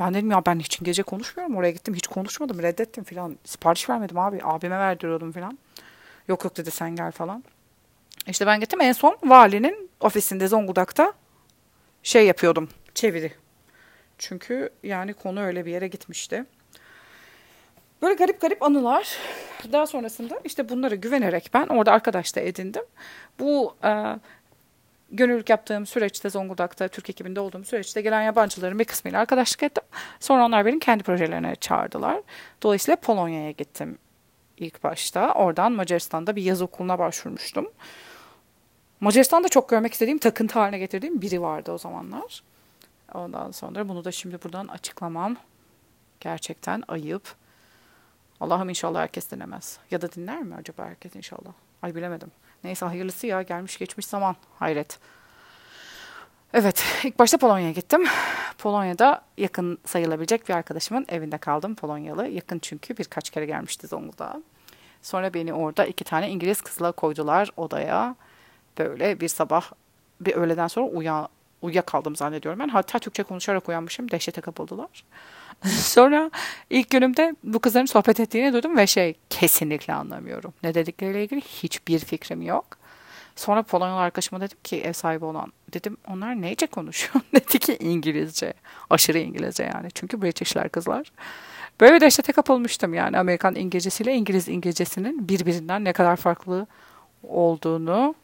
Ben 0.00 0.14
dedim 0.14 0.30
ya 0.30 0.46
ben 0.46 0.58
hiç 0.58 0.80
İngilizce 0.80 1.02
konuşmuyorum. 1.02 1.56
Oraya 1.56 1.70
gittim 1.70 1.94
hiç 1.94 2.06
konuşmadım. 2.06 2.62
Reddettim 2.62 3.04
falan. 3.04 3.38
Sipariş 3.44 3.90
vermedim 3.90 4.18
abi. 4.18 4.40
Abime 4.42 4.78
verdiriyordum 4.78 5.32
falan. 5.32 5.58
Yok 6.28 6.44
yok 6.44 6.56
dedi 6.56 6.70
sen 6.70 6.96
gel 6.96 7.12
falan. 7.12 7.44
İşte 8.26 8.46
ben 8.46 8.60
gittim 8.60 8.80
en 8.80 8.92
son 8.92 9.18
valinin 9.24 9.90
ofisinde 10.00 10.48
Zonguldak'ta 10.48 11.12
şey 12.02 12.26
yapıyordum. 12.26 12.68
Çeviri. 12.94 13.32
Çünkü 14.18 14.70
yani 14.82 15.14
konu 15.14 15.40
öyle 15.42 15.66
bir 15.66 15.70
yere 15.70 15.88
gitmişti. 15.88 16.44
Böyle 18.02 18.14
garip 18.14 18.40
garip 18.40 18.62
anılar. 18.62 19.18
Daha 19.72 19.86
sonrasında 19.86 20.40
işte 20.44 20.68
bunlara 20.68 20.94
güvenerek 20.94 21.50
ben 21.54 21.66
orada 21.66 21.92
arkadaş 21.92 22.36
da 22.36 22.40
edindim. 22.40 22.82
Bu 23.38 23.76
e, 23.84 24.18
gönüllülük 25.12 25.50
yaptığım 25.50 25.86
süreçte 25.86 26.30
Zonguldak'ta 26.30 26.88
Türk 26.88 27.10
ekibinde 27.10 27.40
olduğum 27.40 27.64
süreçte 27.64 28.00
gelen 28.00 28.22
yabancıların 28.22 28.78
bir 28.78 28.84
kısmıyla 28.84 29.20
arkadaşlık 29.20 29.62
ettim. 29.62 29.84
Sonra 30.20 30.46
onlar 30.46 30.66
benim 30.66 30.78
kendi 30.78 31.02
projelerine 31.02 31.56
çağırdılar. 31.56 32.22
Dolayısıyla 32.62 32.96
Polonya'ya 32.96 33.50
gittim 33.50 33.98
ilk 34.56 34.84
başta. 34.84 35.34
Oradan 35.34 35.72
Macaristan'da 35.72 36.36
bir 36.36 36.42
yaz 36.42 36.62
okuluna 36.62 36.98
başvurmuştum. 36.98 37.70
Macaristan'da 39.00 39.48
çok 39.48 39.68
görmek 39.68 39.92
istediğim, 39.92 40.18
takıntı 40.18 40.58
haline 40.58 40.78
getirdiğim 40.78 41.22
biri 41.22 41.42
vardı 41.42 41.72
o 41.72 41.78
zamanlar. 41.78 42.42
Ondan 43.14 43.50
sonra 43.50 43.88
bunu 43.88 44.04
da 44.04 44.12
şimdi 44.12 44.42
buradan 44.42 44.68
açıklamam. 44.68 45.36
Gerçekten 46.20 46.82
ayıp. 46.88 47.22
Allah'ım 48.40 48.68
inşallah 48.68 49.00
herkes 49.00 49.30
dinlemez. 49.30 49.78
Ya 49.90 50.00
da 50.00 50.12
dinler 50.12 50.42
mi 50.42 50.54
acaba 50.54 50.84
herkes 50.84 51.16
inşallah? 51.16 51.52
Ay 51.82 51.94
bilemedim. 51.94 52.30
Neyse 52.64 52.86
hayırlısı 52.86 53.26
ya 53.26 53.42
gelmiş 53.42 53.78
geçmiş 53.78 54.06
zaman. 54.06 54.36
Hayret. 54.58 54.98
Evet 56.54 56.84
ilk 57.04 57.18
başta 57.18 57.38
Polonya'ya 57.38 57.72
gittim. 57.72 58.04
Polonya'da 58.58 59.22
yakın 59.38 59.78
sayılabilecek 59.84 60.48
bir 60.48 60.54
arkadaşımın 60.54 61.06
evinde 61.08 61.38
kaldım 61.38 61.74
Polonyalı. 61.74 62.28
Yakın 62.28 62.58
çünkü 62.58 62.96
birkaç 62.96 63.30
kere 63.30 63.46
gelmişti 63.46 63.86
Zonguldak'a. 63.86 64.42
Sonra 65.02 65.34
beni 65.34 65.52
orada 65.52 65.86
iki 65.86 66.04
tane 66.04 66.30
İngiliz 66.30 66.60
kızla 66.60 66.92
koydular 66.92 67.50
odaya. 67.56 68.16
Böyle 68.78 69.20
bir 69.20 69.28
sabah 69.28 69.70
bir 70.20 70.34
öğleden 70.34 70.68
sonra 70.68 70.86
uya, 70.86 71.28
uyuyakaldım 71.62 72.16
zannediyorum 72.16 72.60
ben. 72.60 72.68
Hatta 72.68 72.98
Türkçe 72.98 73.22
konuşarak 73.22 73.68
uyanmışım. 73.68 74.10
Dehşete 74.10 74.40
kapıldılar. 74.40 75.04
Sonra 75.70 76.30
ilk 76.70 76.90
günümde 76.90 77.36
bu 77.44 77.58
kızların 77.58 77.86
sohbet 77.86 78.20
ettiğini 78.20 78.52
duydum 78.52 78.76
ve 78.76 78.86
şey 78.86 79.14
kesinlikle 79.30 79.94
anlamıyorum. 79.94 80.54
Ne 80.62 80.74
dedikleriyle 80.74 81.24
ilgili 81.24 81.40
hiçbir 81.40 81.98
fikrim 81.98 82.42
yok. 82.42 82.66
Sonra 83.36 83.62
Polonyalı 83.62 84.00
arkadaşıma 84.00 84.40
dedim 84.40 84.58
ki 84.64 84.80
ev 84.80 84.92
sahibi 84.92 85.24
olan 85.24 85.52
dedim 85.72 85.96
onlar 86.08 86.42
neyce 86.42 86.66
konuşuyor? 86.66 87.24
Dedi 87.34 87.58
ki 87.58 87.76
İngilizce. 87.80 88.54
Aşırı 88.90 89.18
İngilizce 89.18 89.62
yani. 89.74 89.88
Çünkü 89.94 90.22
Britishler 90.22 90.68
kızlar. 90.68 91.12
Böyle 91.80 92.00
dehşete 92.00 92.32
kapılmıştım 92.32 92.94
yani 92.94 93.18
Amerikan 93.18 93.54
İngilizcesiyle 93.54 94.14
İngiliz 94.14 94.48
İngilizcesinin 94.48 95.28
birbirinden 95.28 95.84
ne 95.84 95.92
kadar 95.92 96.16
farklı 96.16 96.66
olduğunu 97.22 98.14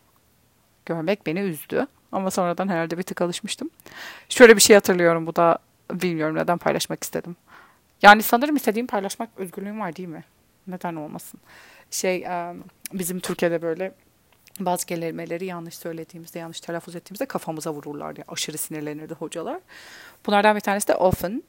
görmek 0.87 1.27
beni 1.27 1.41
üzdü. 1.41 1.87
Ama 2.13 2.31
sonradan 2.31 2.69
herhalde 2.69 2.99
bir 2.99 3.03
tık 3.03 3.23
alışmıştım. 3.23 3.71
Şöyle 4.29 4.57
bir 4.57 4.61
şey 4.61 4.75
hatırlıyorum 4.75 5.27
bu 5.27 5.37
da 5.37 5.59
bilmiyorum 5.91 6.37
neden 6.37 6.59
paylaşmak 6.59 7.05
istedim. 7.05 7.37
Yani 8.03 8.23
sanırım 8.23 8.57
istediğim 8.57 8.87
paylaşmak 8.87 9.29
özgürlüğüm 9.37 9.81
var 9.81 9.97
değil 9.97 10.09
mi? 10.09 10.25
Neden 10.67 10.95
olmasın? 10.95 11.41
Şey 11.91 12.27
bizim 12.93 13.21
Türkiye'de 13.21 13.63
böyle 13.63 13.93
bazı 14.61 14.87
kelimeleri 14.87 15.47
yanlış 15.47 15.79
söylediğimizde, 15.79 16.39
yanlış 16.39 16.61
telaffuz 16.61 16.97
ettiğimizde 16.97 17.27
kafamıza 17.27 17.73
vururlar 17.73 18.17
diye 18.17 18.25
aşırı 18.29 18.59
sinirlenirdi 18.59 19.15
hocalar. 19.15 19.61
Bunlardan 20.27 20.57
bir 20.57 20.61
tanesi 20.61 20.89
de 20.89 20.95
often, 20.95 21.43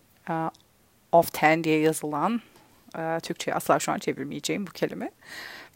often 1.12 1.64
diye 1.64 1.80
yazılan, 1.80 2.42
Türkçe'ye 3.24 3.56
asla 3.56 3.80
şu 3.80 3.92
an 3.92 4.00
çevirmeyeceğim 4.00 4.68
bu 4.68 4.72
kelime. 4.72 5.12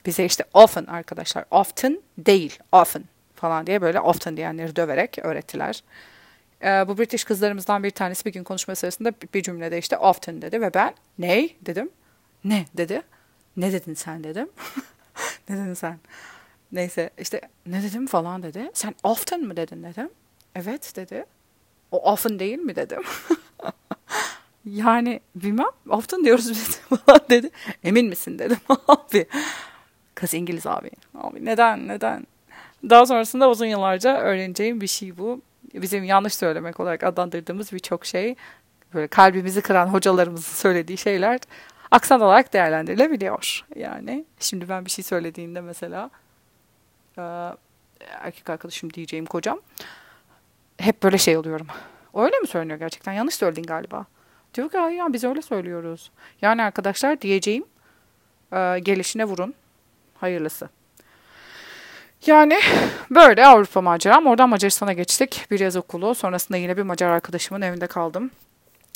Bize 0.06 0.26
işte 0.26 0.44
often 0.54 0.86
arkadaşlar, 0.86 1.46
often 1.52 2.02
değil, 2.18 2.60
often 2.72 3.04
falan 3.36 3.68
diye 3.68 3.82
böyle 3.82 4.00
often 4.00 4.38
diyenleri 4.38 4.76
döverek 4.76 5.20
öğrettiler. 5.22 5.84
Ee, 6.64 6.88
bu 6.88 6.98
British 6.98 7.24
kızlarımızdan 7.24 7.84
bir 7.84 7.92
tanesi 7.92 8.26
bir 8.26 8.34
gün 8.34 8.44
konuşma 8.44 8.76
sırasında 8.76 9.12
bir 9.34 9.44
cümlede 9.44 9.78
işte 9.78 9.98
often 9.98 10.42
dedi 10.42 10.62
ve 10.62 10.74
ben 10.74 10.94
ney 11.20 11.58
dedim. 11.62 11.90
Ne 12.44 12.66
dedi. 12.78 13.02
Ne 13.58 13.72
dedin 13.72 13.94
sen 13.94 14.24
dedim. 14.24 14.50
ne 15.50 15.58
dedin 15.58 15.74
sen? 15.74 16.00
Neyse 16.72 17.10
işte 17.20 17.42
ne 17.66 17.84
dedim 17.84 18.08
falan 18.08 18.44
dedi. 18.44 18.72
Sen 18.74 18.96
often 19.04 19.42
mı 19.42 19.58
dedin 19.58 19.84
dedim. 19.84 20.10
Evet 20.56 20.94
dedi. 20.96 21.26
O 21.92 22.12
often 22.12 22.40
değil 22.40 22.60
mi 22.60 22.76
dedim. 22.76 23.02
yani 24.66 25.20
bilmem 25.36 25.68
often 25.90 26.24
diyoruz 26.24 26.50
biz 26.50 26.78
falan 26.78 27.20
dedi. 27.30 27.50
Emin 27.84 28.06
misin 28.06 28.40
dedim 28.40 28.58
abi. 28.88 29.28
Kız 30.16 30.34
İngiliz 30.34 30.68
abi. 30.68 30.92
Abi 31.16 31.46
neden 31.46 31.88
neden? 31.88 32.28
Daha 32.90 33.06
sonrasında 33.06 33.50
uzun 33.50 33.66
yıllarca 33.66 34.18
öğreneceğim 34.18 34.82
bir 34.82 34.88
şey 34.88 35.18
bu. 35.18 35.42
Bizim 35.74 36.04
yanlış 36.04 36.34
söylemek 36.36 36.80
olarak 36.80 37.04
adlandırdığımız 37.04 37.72
birçok 37.74 38.06
şey 38.06 38.36
böyle 38.94 39.08
kalbimizi 39.08 39.62
kıran 39.62 39.88
hocalarımızın 39.88 40.56
söylediği 40.56 40.98
şeyler 40.98 41.40
aksan 41.92 42.22
olarak 42.22 42.54
değerlendirilebiliyor. 42.54 43.66
Yani 43.76 44.26
şimdi 44.40 44.70
ben 44.70 44.86
bir 44.86 44.92
şey 44.92 45.04
söylediğinde 45.04 45.62
mesela 45.62 46.10
erkek 48.00 48.50
arkadaşım 48.50 48.94
diyeceğim 48.94 49.26
kocam 49.26 49.60
hep 50.78 51.04
böyle 51.04 51.18
şey 51.18 51.38
oluyorum. 51.38 51.68
Öyle 52.14 52.40
mi 52.40 52.48
söyleniyor 52.48 52.80
gerçekten? 52.80 53.14
Yanlış 53.14 53.36
söyledin 53.36 53.64
galiba. 53.64 54.06
Diyor 54.54 54.70
ki 54.70 54.78
hayır 54.78 55.04
biz 55.14 55.24
öyle 55.24 55.42
söylüyoruz. 55.42 56.12
Yani 56.42 56.64
arkadaşlar 56.64 57.22
diyeceğim 57.22 57.66
gelişine 58.84 59.26
vurun. 59.26 59.54
Hayırlısı. 60.18 60.70
Yani 62.26 62.60
böyle 63.12 63.48
Avrupa 63.48 63.82
maceram. 63.82 64.28
Oradan 64.28 64.50
Macaristan'a 64.50 64.94
geçtik. 64.94 65.46
Bir 65.52 65.60
yaz 65.60 65.76
okulu. 65.76 66.16
Sonrasında 66.16 66.58
yine 66.58 66.78
bir 66.78 66.82
Macar 66.82 67.10
arkadaşımın 67.10 67.62
evinde 67.62 67.88
kaldım. 67.88 68.32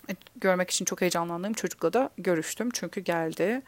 E, 0.10 0.14
görmek 0.36 0.70
için 0.70 0.86
çok 0.86 1.02
heyecanlandığım 1.02 1.54
çocukla 1.54 1.94
da 1.94 2.10
görüştüm. 2.18 2.70
Çünkü 2.74 3.02
geldi 3.02 3.62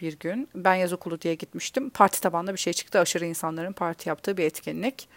bir 0.00 0.18
gün. 0.18 0.48
Ben 0.54 0.74
yaz 0.74 0.92
okulu 0.92 1.20
diye 1.20 1.34
gitmiştim. 1.34 1.90
Parti 1.90 2.20
tabanlı 2.20 2.52
bir 2.52 2.58
şey 2.58 2.72
çıktı. 2.72 3.00
Aşırı 3.00 3.26
insanların 3.26 3.72
parti 3.72 4.08
yaptığı 4.08 4.36
bir 4.36 4.44
etkinlik. 4.44 5.08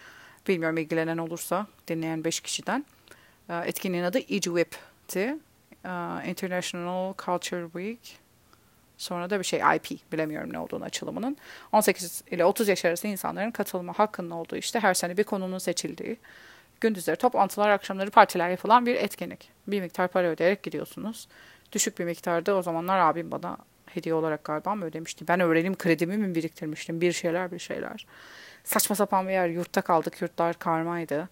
Bilmiyorum 0.48 0.78
ilgilenen 0.78 1.18
olursa 1.18 1.68
dinleyen 1.88 2.24
5 2.24 2.40
kişiden. 2.40 2.86
E, 3.50 3.58
etkinliğin 3.58 4.04
adı 4.04 4.18
EGWIP'ti. 4.18 5.38
E, 5.86 5.90
International 6.30 7.14
Culture 7.26 7.66
Week. 7.66 8.21
Sonra 9.02 9.30
da 9.30 9.40
bir 9.40 9.44
şey 9.44 9.60
IP 9.60 10.12
bilemiyorum 10.12 10.54
ne 10.54 10.60
olduğunu 10.60 10.84
açılımının. 10.84 11.38
18 11.72 12.24
ile 12.32 12.46
30 12.46 12.68
yaş 12.68 12.86
arası 12.86 13.08
insanların 13.08 13.52
katılma 13.52 13.94
hakkının 13.94 14.30
olduğu 14.30 14.56
işte 14.56 14.80
her 14.80 14.94
sene 14.94 15.18
bir 15.18 15.24
konunun 15.24 15.58
seçildiği 15.58 16.18
gündüzleri 16.82 17.16
toplantılar 17.16 17.70
akşamları 17.70 18.12
partiler 18.12 18.50
yapılan 18.50 18.86
bir 18.86 18.96
etkinlik. 18.96 19.50
Bir 19.68 19.82
miktar 19.82 20.08
para 20.08 20.28
ödeyerek 20.28 20.64
gidiyorsunuz. 20.64 21.28
Düşük 21.72 22.00
bir 22.00 22.06
miktarda 22.06 22.56
o 22.56 22.62
zamanlar 22.62 23.00
abim 23.00 23.32
bana 23.32 23.58
hediye 23.86 24.16
olarak 24.16 24.44
galiba 24.44 24.76
mı 24.76 24.86
ödemişti. 24.86 25.28
Ben 25.28 25.40
öğrenim 25.40 25.78
kredimi 25.78 26.18
mi 26.18 26.36
biriktirmiştim 26.36 27.02
bir 27.02 27.12
şeyler 27.12 27.52
bir 27.52 27.60
şeyler. 27.60 28.06
Saçma 28.64 28.96
sapan 28.96 29.28
bir 29.28 29.34
yer 29.34 29.48
yurtta 29.48 29.82
kaldık 29.82 30.22
yurtlar 30.22 30.60
karmaydı. 30.60 31.30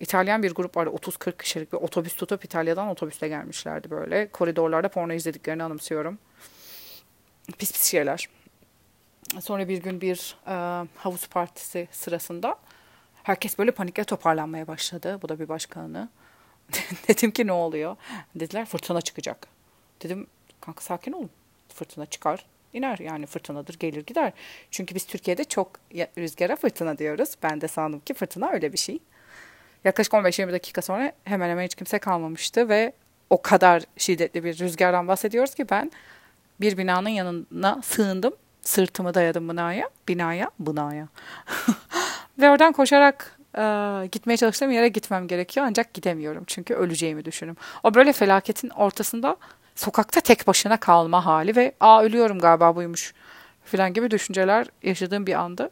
İtalyan 0.00 0.42
bir 0.42 0.54
grup 0.54 0.76
vardı 0.76 0.90
30-40 0.90 1.36
kişilik 1.42 1.72
bir 1.72 1.78
otobüs 1.78 2.16
tutup 2.16 2.44
İtalya'dan 2.44 2.88
otobüste 2.88 3.28
gelmişlerdi 3.28 3.90
böyle. 3.90 4.28
Koridorlarda 4.28 4.88
porno 4.88 5.12
izlediklerini 5.12 5.62
anımsıyorum 5.62 6.18
pis 7.52 7.72
pis 7.72 7.84
şeyler. 7.84 8.28
Sonra 9.40 9.68
bir 9.68 9.82
gün 9.82 10.00
bir 10.00 10.36
e, 10.46 10.86
havuz 10.96 11.26
partisi 11.26 11.88
sırasında 11.92 12.56
herkes 13.22 13.58
böyle 13.58 13.70
panikle 13.70 14.04
toparlanmaya 14.04 14.66
başladı. 14.66 15.18
Bu 15.22 15.28
da 15.28 15.38
bir 15.38 15.48
başkanı. 15.48 16.08
Dedim 17.08 17.30
ki 17.30 17.46
ne 17.46 17.52
oluyor? 17.52 17.96
Dediler 18.34 18.66
fırtına 18.66 19.00
çıkacak. 19.00 19.46
Dedim 20.02 20.26
Kanka 20.60 20.80
sakin 20.80 21.12
olun. 21.12 21.30
Fırtına 21.74 22.06
çıkar 22.06 22.46
iner 22.72 22.98
yani 22.98 23.26
fırtınadır 23.26 23.78
gelir 23.78 24.06
gider. 24.06 24.32
Çünkü 24.70 24.94
biz 24.94 25.06
Türkiye'de 25.06 25.44
çok 25.44 25.70
rüzgara 26.18 26.56
fırtına 26.56 26.98
diyoruz. 26.98 27.34
Ben 27.42 27.60
de 27.60 27.68
sandım 27.68 28.00
ki 28.00 28.14
fırtına 28.14 28.50
öyle 28.50 28.72
bir 28.72 28.78
şey. 28.78 28.98
Yaklaşık 29.84 30.12
15-20 30.12 30.52
dakika 30.52 30.82
sonra 30.82 31.12
hemen 31.24 31.50
hemen 31.50 31.64
hiç 31.64 31.74
kimse 31.74 31.98
kalmamıştı 31.98 32.68
ve 32.68 32.92
o 33.30 33.42
kadar 33.42 33.82
şiddetli 33.96 34.44
bir 34.44 34.58
rüzgardan 34.58 35.08
bahsediyoruz 35.08 35.54
ki 35.54 35.70
ben 35.70 35.92
bir 36.60 36.78
binanın 36.78 37.08
yanına 37.08 37.80
sığındım. 37.82 38.34
Sırtımı 38.62 39.14
dayadım 39.14 39.48
binaya, 39.48 39.90
binaya, 40.08 40.50
binaya. 40.58 41.08
ve 42.38 42.50
oradan 42.50 42.72
koşarak 42.72 43.38
e, 43.58 43.62
gitmeye 44.12 44.36
çalıştığım 44.36 44.70
yere 44.70 44.88
gitmem 44.88 45.28
gerekiyor 45.28 45.66
ancak 45.68 45.94
gidemiyorum 45.94 46.44
çünkü 46.46 46.74
öleceğimi 46.74 47.24
düşünüyorum. 47.24 47.62
O 47.84 47.94
böyle 47.94 48.12
felaketin 48.12 48.70
ortasında 48.70 49.36
sokakta 49.74 50.20
tek 50.20 50.46
başına 50.46 50.76
kalma 50.76 51.26
hali 51.26 51.56
ve 51.56 51.72
aa 51.80 52.02
ölüyorum 52.02 52.38
galiba 52.38 52.76
buymuş 52.76 53.14
falan 53.64 53.92
gibi 53.92 54.10
düşünceler 54.10 54.66
yaşadığım 54.82 55.26
bir 55.26 55.34
anda. 55.34 55.70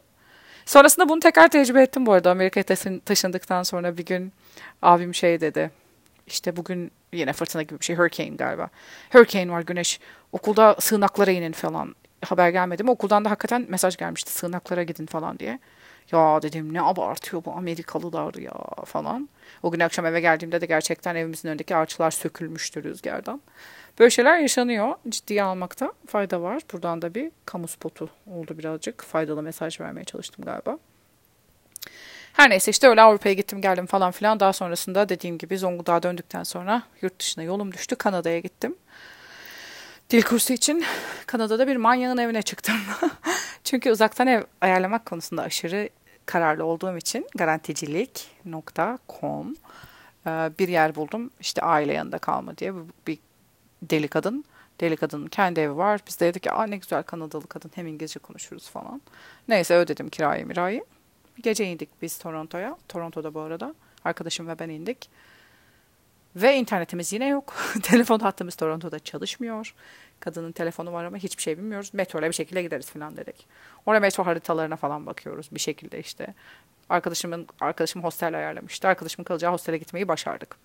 Sonrasında 0.65 1.09
bunu 1.09 1.19
tekrar 1.19 1.47
tecrübe 1.47 1.81
ettim 1.81 2.05
bu 2.05 2.13
arada. 2.13 2.31
Amerika'ya 2.31 2.99
taşındıktan 2.99 3.63
sonra 3.63 3.97
bir 3.97 4.05
gün 4.05 4.33
abim 4.81 5.15
şey 5.15 5.41
dedi. 5.41 5.71
İşte 6.27 6.55
bugün 6.55 6.91
yine 7.13 7.33
fırtına 7.33 7.61
gibi 7.63 7.79
bir 7.79 7.85
şey. 7.85 7.95
Hurricane 7.95 8.35
galiba. 8.35 8.69
Hurricane 9.11 9.51
var 9.51 9.61
güneş. 9.61 9.99
Okulda 10.31 10.75
sığınaklara 10.79 11.31
inin 11.31 11.51
falan. 11.51 11.95
Haber 12.25 12.49
gelmedi 12.49 12.83
mi? 12.83 12.91
Okuldan 12.91 13.25
da 13.25 13.29
hakikaten 13.29 13.65
mesaj 13.69 13.97
gelmişti. 13.97 14.31
Sığınaklara 14.31 14.83
gidin 14.83 15.05
falan 15.05 15.39
diye. 15.39 15.59
Ya 16.11 16.41
dedim 16.41 16.73
ne 16.73 16.81
abartıyor 16.81 17.45
bu 17.45 17.51
Amerikalılar 17.51 18.33
ya 18.33 18.53
falan. 18.85 19.29
O 19.63 19.71
gün 19.71 19.79
akşam 19.79 20.05
eve 20.05 20.21
geldiğimde 20.21 20.61
de 20.61 20.65
gerçekten 20.65 21.15
evimizin 21.15 21.49
önündeki 21.49 21.75
ağaçlar 21.75 22.11
sökülmüştü 22.11 22.83
rüzgardan. 22.83 23.41
Böyle 23.99 24.09
şeyler 24.09 24.37
yaşanıyor. 24.37 24.95
Ciddiye 25.09 25.43
almakta 25.43 25.93
fayda 26.07 26.41
var. 26.41 26.61
Buradan 26.73 27.01
da 27.01 27.15
bir 27.15 27.31
kamu 27.45 27.67
spotu 27.67 28.09
oldu 28.27 28.57
birazcık. 28.57 29.03
Faydalı 29.03 29.43
mesaj 29.43 29.79
vermeye 29.81 30.03
çalıştım 30.03 30.45
galiba. 30.45 30.77
Her 32.33 32.49
neyse 32.49 32.71
işte 32.71 32.87
öyle 32.87 33.01
Avrupa'ya 33.01 33.33
gittim 33.33 33.61
geldim 33.61 33.85
falan 33.85 34.11
filan. 34.11 34.39
Daha 34.39 34.53
sonrasında 34.53 35.09
dediğim 35.09 35.37
gibi 35.37 35.57
Zonguldak'a 35.57 36.03
döndükten 36.03 36.43
sonra 36.43 36.83
yurt 37.01 37.19
dışına 37.19 37.43
yolum 37.43 37.71
düştü. 37.71 37.95
Kanada'ya 37.95 38.39
gittim. 38.39 38.75
Dil 40.09 40.21
kursu 40.21 40.53
için 40.53 40.85
Kanada'da 41.25 41.67
bir 41.67 41.75
manyağın 41.75 42.17
evine 42.17 42.41
çıktım. 42.41 42.75
Çünkü 43.63 43.91
uzaktan 43.91 44.27
ev 44.27 44.43
ayarlamak 44.61 45.05
konusunda 45.05 45.41
aşırı 45.41 45.89
kararlı 46.25 46.65
olduğum 46.65 46.97
için 46.97 47.27
garanticilik.com 47.35 49.55
bir 50.59 50.67
yer 50.67 50.95
buldum. 50.95 51.31
İşte 51.39 51.61
aile 51.61 51.93
yanında 51.93 52.17
kalma 52.17 52.57
diye 52.57 52.73
bir 53.07 53.19
deli 53.81 54.07
kadın. 54.07 54.45
Deli 54.79 54.97
kadının 54.97 55.27
kendi 55.27 55.59
evi 55.59 55.77
var. 55.77 55.99
Biz 56.07 56.19
de 56.19 56.25
dedik 56.25 56.43
ki 56.43 56.49
ne 56.67 56.77
güzel 56.77 57.03
Kanadalı 57.03 57.47
kadın 57.47 57.71
hem 57.75 57.87
İngilizce 57.87 58.19
konuşuruz 58.19 58.69
falan. 58.69 59.01
Neyse 59.47 59.75
ödedim 59.75 60.09
kirayı 60.09 60.45
mirayı. 60.45 60.85
Gece 61.43 61.65
indik 61.65 61.89
biz 62.01 62.17
Toronto'ya. 62.17 62.77
Toronto'da 62.87 63.33
bu 63.33 63.39
arada. 63.39 63.75
Arkadaşım 64.05 64.47
ve 64.47 64.59
ben 64.59 64.69
indik. 64.69 65.09
Ve 66.35 66.55
internetimiz 66.55 67.13
yine 67.13 67.27
yok. 67.27 67.55
Telefon 67.83 68.19
hattımız 68.19 68.55
Toronto'da 68.55 68.99
çalışmıyor. 68.99 69.75
Kadının 70.19 70.51
telefonu 70.51 70.93
var 70.93 71.03
ama 71.05 71.17
hiçbir 71.17 71.41
şey 71.41 71.57
bilmiyoruz. 71.57 71.93
Metro 71.93 72.19
ile 72.19 72.27
bir 72.27 72.33
şekilde 72.33 72.61
gideriz 72.61 72.89
falan 72.89 73.17
dedik. 73.17 73.47
Orada 73.85 73.99
metro 73.99 74.25
haritalarına 74.25 74.75
falan 74.75 75.05
bakıyoruz 75.05 75.49
bir 75.51 75.59
şekilde 75.59 75.99
işte. 75.99 76.33
Arkadaşımın 76.89 77.47
arkadaşım 77.61 78.03
hostel 78.03 78.37
ayarlamıştı. 78.37 78.87
Arkadaşımın 78.87 79.23
kalacağı 79.23 79.51
hostele 79.51 79.77
gitmeyi 79.77 80.07
başardık. 80.07 80.57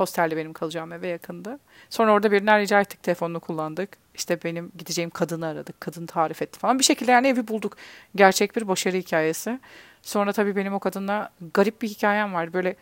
Hostelde 0.00 0.36
benim 0.36 0.52
kalacağım 0.52 0.92
eve 0.92 1.08
yakındı. 1.08 1.58
Sonra 1.90 2.12
orada 2.12 2.32
birinden 2.32 2.60
rica 2.60 2.80
ettik 2.80 3.02
telefonunu 3.02 3.40
kullandık. 3.40 3.88
İşte 4.14 4.44
benim 4.44 4.72
gideceğim 4.78 5.10
kadını 5.10 5.46
aradık. 5.46 5.80
Kadın 5.80 6.06
tarif 6.06 6.42
etti 6.42 6.58
falan. 6.58 6.78
Bir 6.78 6.84
şekilde 6.84 7.12
yani 7.12 7.28
evi 7.28 7.48
bulduk. 7.48 7.76
Gerçek 8.14 8.56
bir 8.56 8.68
başarı 8.68 8.96
hikayesi. 8.96 9.60
Sonra 10.02 10.32
tabii 10.32 10.56
benim 10.56 10.74
o 10.74 10.78
kadınla 10.78 11.30
garip 11.54 11.82
bir 11.82 11.88
hikayem 11.88 12.34
vardı. 12.34 12.52
Böyle 12.52 12.76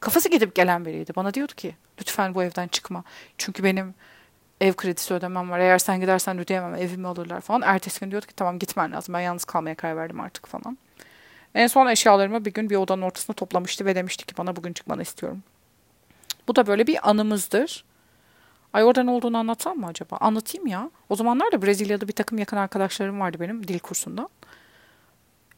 kafası 0.00 0.28
gidip 0.28 0.54
gelen 0.54 0.84
biriydi. 0.84 1.12
Bana 1.16 1.34
diyordu 1.34 1.52
ki 1.54 1.74
lütfen 2.00 2.34
bu 2.34 2.42
evden 2.42 2.68
çıkma. 2.68 3.04
Çünkü 3.38 3.64
benim 3.64 3.94
ev 4.60 4.72
kredisi 4.72 5.14
ödemem 5.14 5.50
var. 5.50 5.58
Eğer 5.58 5.78
sen 5.78 6.00
gidersen 6.00 6.38
ödeyemem. 6.38 6.74
Evimi 6.74 7.08
alırlar 7.08 7.40
falan. 7.40 7.62
Ertesi 7.62 8.00
gün 8.00 8.10
diyordu 8.10 8.26
ki 8.26 8.34
tamam 8.34 8.58
gitmen 8.58 8.92
lazım. 8.92 9.14
Ben 9.14 9.20
yalnız 9.20 9.44
kalmaya 9.44 9.74
karar 9.74 9.96
verdim 9.96 10.20
artık 10.20 10.46
falan. 10.46 10.78
En 11.54 11.66
son 11.66 11.86
eşyalarımı 11.86 12.44
bir 12.44 12.52
gün 12.52 12.70
bir 12.70 12.76
odanın 12.76 13.02
ortasına 13.02 13.34
toplamıştı 13.34 13.84
ve 13.84 13.94
demişti 13.94 14.26
ki 14.26 14.34
bana 14.38 14.56
bugün 14.56 14.72
çıkmanı 14.72 15.02
istiyorum. 15.02 15.42
Bu 16.48 16.56
da 16.56 16.66
böyle 16.66 16.86
bir 16.86 17.10
anımızdır. 17.10 17.84
Ay 18.72 18.84
orada 18.84 19.02
ne 19.02 19.10
olduğunu 19.10 19.38
anlatsam 19.38 19.78
mı 19.78 19.86
acaba? 19.86 20.16
Anlatayım 20.16 20.66
ya. 20.66 20.90
O 21.08 21.16
zamanlar 21.16 21.52
da 21.52 21.62
Brezilya'da 21.62 22.08
bir 22.08 22.12
takım 22.12 22.38
yakın 22.38 22.56
arkadaşlarım 22.56 23.20
vardı 23.20 23.36
benim 23.40 23.68
dil 23.68 23.78
kursundan. 23.78 24.28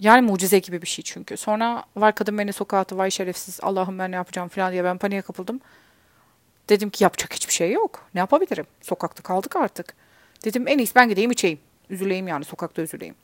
Yani 0.01 0.27
mucize 0.27 0.59
gibi 0.59 0.83
bir 0.83 0.87
şey 0.87 1.05
çünkü. 1.05 1.37
Sonra 1.37 1.85
var 1.97 2.15
kadın 2.15 2.39
beni 2.39 2.53
sokağa 2.53 2.79
attı. 2.79 2.99
Vay 2.99 3.11
şerefsiz 3.11 3.59
Allah'ım 3.63 3.99
ben 3.99 4.13
ne 4.13 4.17
yapacağım 4.17 4.49
falan 4.49 4.73
diye 4.73 4.85
ben 4.85 4.99
paniğe 4.99 5.23
kapıldım. 5.23 5.61
Dedim 6.69 6.91
ki 6.91 7.05
yapacak 7.05 7.35
hiçbir 7.35 7.53
şey 7.53 7.73
yok. 7.73 8.07
Ne 8.15 8.21
yapabilirim? 8.21 8.67
Sokakta 8.83 9.23
kaldık 9.23 9.57
artık. 9.57 9.95
Dedim 10.45 10.69
en 10.69 10.79
iyisi 10.79 10.95
ben 10.95 11.09
gideyim 11.09 11.31
içeyim. 11.31 11.59
Üzüleyim 11.91 12.29
yani 12.29 12.45
sokakta 12.45 12.83
üzüleyim. 12.83 13.15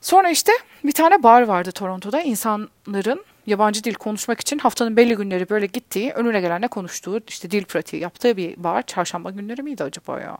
Sonra 0.00 0.30
işte 0.30 0.52
bir 0.84 0.92
tane 0.92 1.22
bar 1.22 1.42
vardı 1.42 1.72
Toronto'da. 1.72 2.20
İnsanların 2.20 3.24
yabancı 3.46 3.84
dil 3.84 3.94
konuşmak 3.94 4.40
için 4.40 4.58
haftanın 4.58 4.96
belli 4.96 5.14
günleri 5.16 5.48
böyle 5.48 5.66
gittiği, 5.66 6.12
önüne 6.12 6.40
gelenle 6.40 6.68
konuştuğu, 6.68 7.20
işte 7.28 7.50
dil 7.50 7.64
pratiği 7.64 8.02
yaptığı 8.02 8.36
bir 8.36 8.64
bar. 8.64 8.82
Çarşamba 8.82 9.30
günleri 9.30 9.62
miydi 9.62 9.84
acaba 9.84 10.20
ya? 10.20 10.38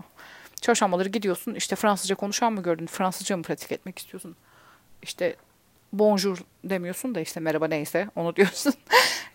Çarşambaları 0.60 1.08
gidiyorsun 1.08 1.54
işte 1.54 1.76
Fransızca 1.76 2.14
konuşan 2.14 2.52
mı 2.52 2.62
gördün? 2.62 2.86
Fransızca 2.86 3.36
mı 3.36 3.42
pratik 3.42 3.72
etmek 3.72 3.98
istiyorsun? 3.98 4.36
İşte 5.02 5.36
bonjour 5.92 6.38
demiyorsun 6.64 7.14
da 7.14 7.20
işte 7.20 7.40
merhaba 7.40 7.66
neyse 7.68 8.08
onu 8.16 8.36
diyorsun. 8.36 8.74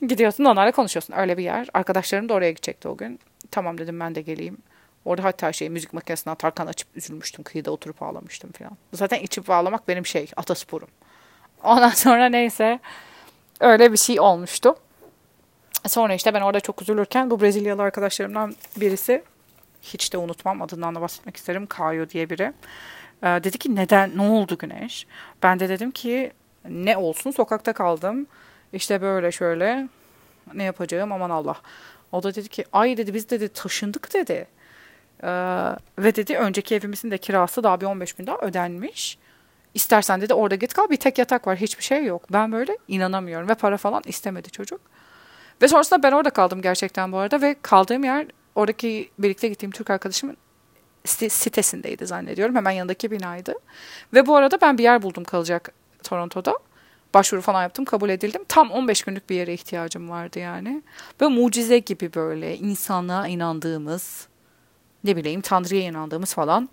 gidiyorsun 0.08 0.45
onlarla 0.45 0.71
konuşuyorsun. 0.71 1.13
Öyle 1.17 1.38
bir 1.38 1.43
yer. 1.43 1.67
Arkadaşlarım 1.73 2.30
da 2.30 2.34
oraya 2.34 2.51
gidecekti 2.51 2.88
o 2.88 2.97
gün. 2.97 3.19
Tamam 3.51 3.77
dedim 3.77 3.99
ben 3.99 4.15
de 4.15 4.21
geleyim. 4.21 4.58
Orada 5.06 5.23
hatta 5.23 5.53
şey 5.53 5.69
müzik 5.69 5.93
makinesine 5.93 6.36
Tarkan 6.36 6.67
açıp 6.67 6.88
üzülmüştüm. 6.95 7.43
Kıyıda 7.43 7.71
oturup 7.71 8.03
ağlamıştım 8.03 8.51
falan. 8.51 8.77
Zaten 8.93 9.19
içip 9.19 9.49
ağlamak 9.49 9.88
benim 9.88 10.06
şey 10.06 10.32
atasporum. 10.36 10.88
Ondan 11.63 11.89
sonra 11.89 12.30
neyse 12.30 12.80
öyle 13.60 13.91
bir 13.91 13.98
şey 13.98 14.20
olmuştu. 14.20 14.76
Sonra 15.88 16.13
işte 16.13 16.34
ben 16.34 16.41
orada 16.41 16.60
çok 16.60 16.82
üzülürken 16.82 17.30
bu 17.30 17.41
Brezilyalı 17.41 17.82
arkadaşlarımdan 17.82 18.56
birisi 18.78 19.24
hiç 19.82 20.13
de 20.13 20.17
unutmam 20.17 20.62
adından 20.62 20.96
da 20.96 21.02
bahsetmek 21.02 21.38
isterim. 21.38 21.67
Caio 21.78 22.10
diye 22.10 22.30
biri. 22.30 22.54
Ee, 23.24 23.28
dedi 23.28 23.58
ki 23.58 23.76
neden 23.76 24.17
ne 24.17 24.22
oldu 24.22 24.58
Güneş? 24.58 25.08
Ben 25.43 25.60
de 25.60 25.70
dedim 25.70 25.91
ki 25.91 26.32
ne 26.70 26.98
olsun 26.98 27.32
sokakta 27.32 27.74
kaldım. 27.74 28.28
İşte 28.74 29.02
böyle 29.02 29.32
şöyle 29.32 29.88
ne 30.54 30.63
yapacağım 30.63 31.12
aman 31.12 31.30
Allah. 31.30 31.56
O 32.12 32.24
da 32.24 32.36
dedi 32.36 32.50
ki 32.50 32.65
ay 32.74 32.98
dedi 32.98 33.13
biz 33.13 33.30
dedi 33.30 33.50
taşındık 33.50 34.13
dedi. 34.13 34.48
Ee, 35.24 35.28
ve 36.00 36.15
dedi 36.15 36.38
önceki 36.38 36.76
evimizin 36.76 37.12
de 37.12 37.17
kirası 37.17 37.63
daha 37.63 37.82
bir 37.82 37.86
15 37.86 38.20
bin 38.20 38.28
daha 38.28 38.38
ödenmiş. 38.38 39.17
İstersen 39.73 40.21
dedi 40.21 40.34
orada 40.34 40.56
git 40.56 40.73
kal 40.73 40.89
bir 40.89 40.97
tek 40.97 41.17
yatak 41.17 41.47
var 41.47 41.58
hiçbir 41.58 41.84
şey 41.84 42.06
yok. 42.06 42.34
Ben 42.34 42.51
böyle 42.51 42.77
inanamıyorum 42.88 43.49
ve 43.49 43.53
para 43.53 43.77
falan 43.77 44.01
istemedi 44.06 44.49
çocuk. 44.49 44.82
Ve 45.62 45.67
sonrasında 45.67 46.03
ben 46.03 46.12
orada 46.12 46.30
kaldım 46.30 46.62
gerçekten 46.62 47.12
bu 47.12 47.17
arada 47.17 47.41
ve 47.41 47.56
kaldığım 47.62 48.03
yer 48.03 48.27
oradaki 48.56 49.10
birlikte 49.19 49.47
gittiğim 49.47 49.71
Türk 49.71 49.89
arkadaşımın 49.89 50.38
sitesindeydi 51.06 52.06
zannediyorum. 52.06 52.56
Hemen 52.56 52.71
yanındaki 52.71 53.12
binaydı. 53.12 53.53
Ve 54.13 54.27
bu 54.27 54.36
arada 54.36 54.62
ben 54.62 54.77
bir 54.77 54.84
yer 54.84 55.01
buldum 55.01 55.23
kalacak 55.23 55.71
Toronto'da. 56.03 56.58
Başvuru 57.13 57.41
falan 57.41 57.62
yaptım, 57.62 57.86
kabul 57.86 58.10
edildim. 58.10 58.41
Tam 58.47 58.71
15 58.71 59.03
günlük 59.03 59.30
bir 59.30 59.36
yere 59.36 59.53
ihtiyacım 59.53 60.10
vardı 60.10 60.39
yani. 60.39 60.82
Böyle 61.19 61.34
mucize 61.34 61.80
gibi 61.80 62.13
böyle 62.13 62.58
insanlığa 62.58 63.27
inandığımız, 63.27 64.27
ne 65.03 65.15
bileyim 65.15 65.41
Tanrı'ya 65.41 65.82
inandığımız 65.82 66.34
falan 66.34 66.69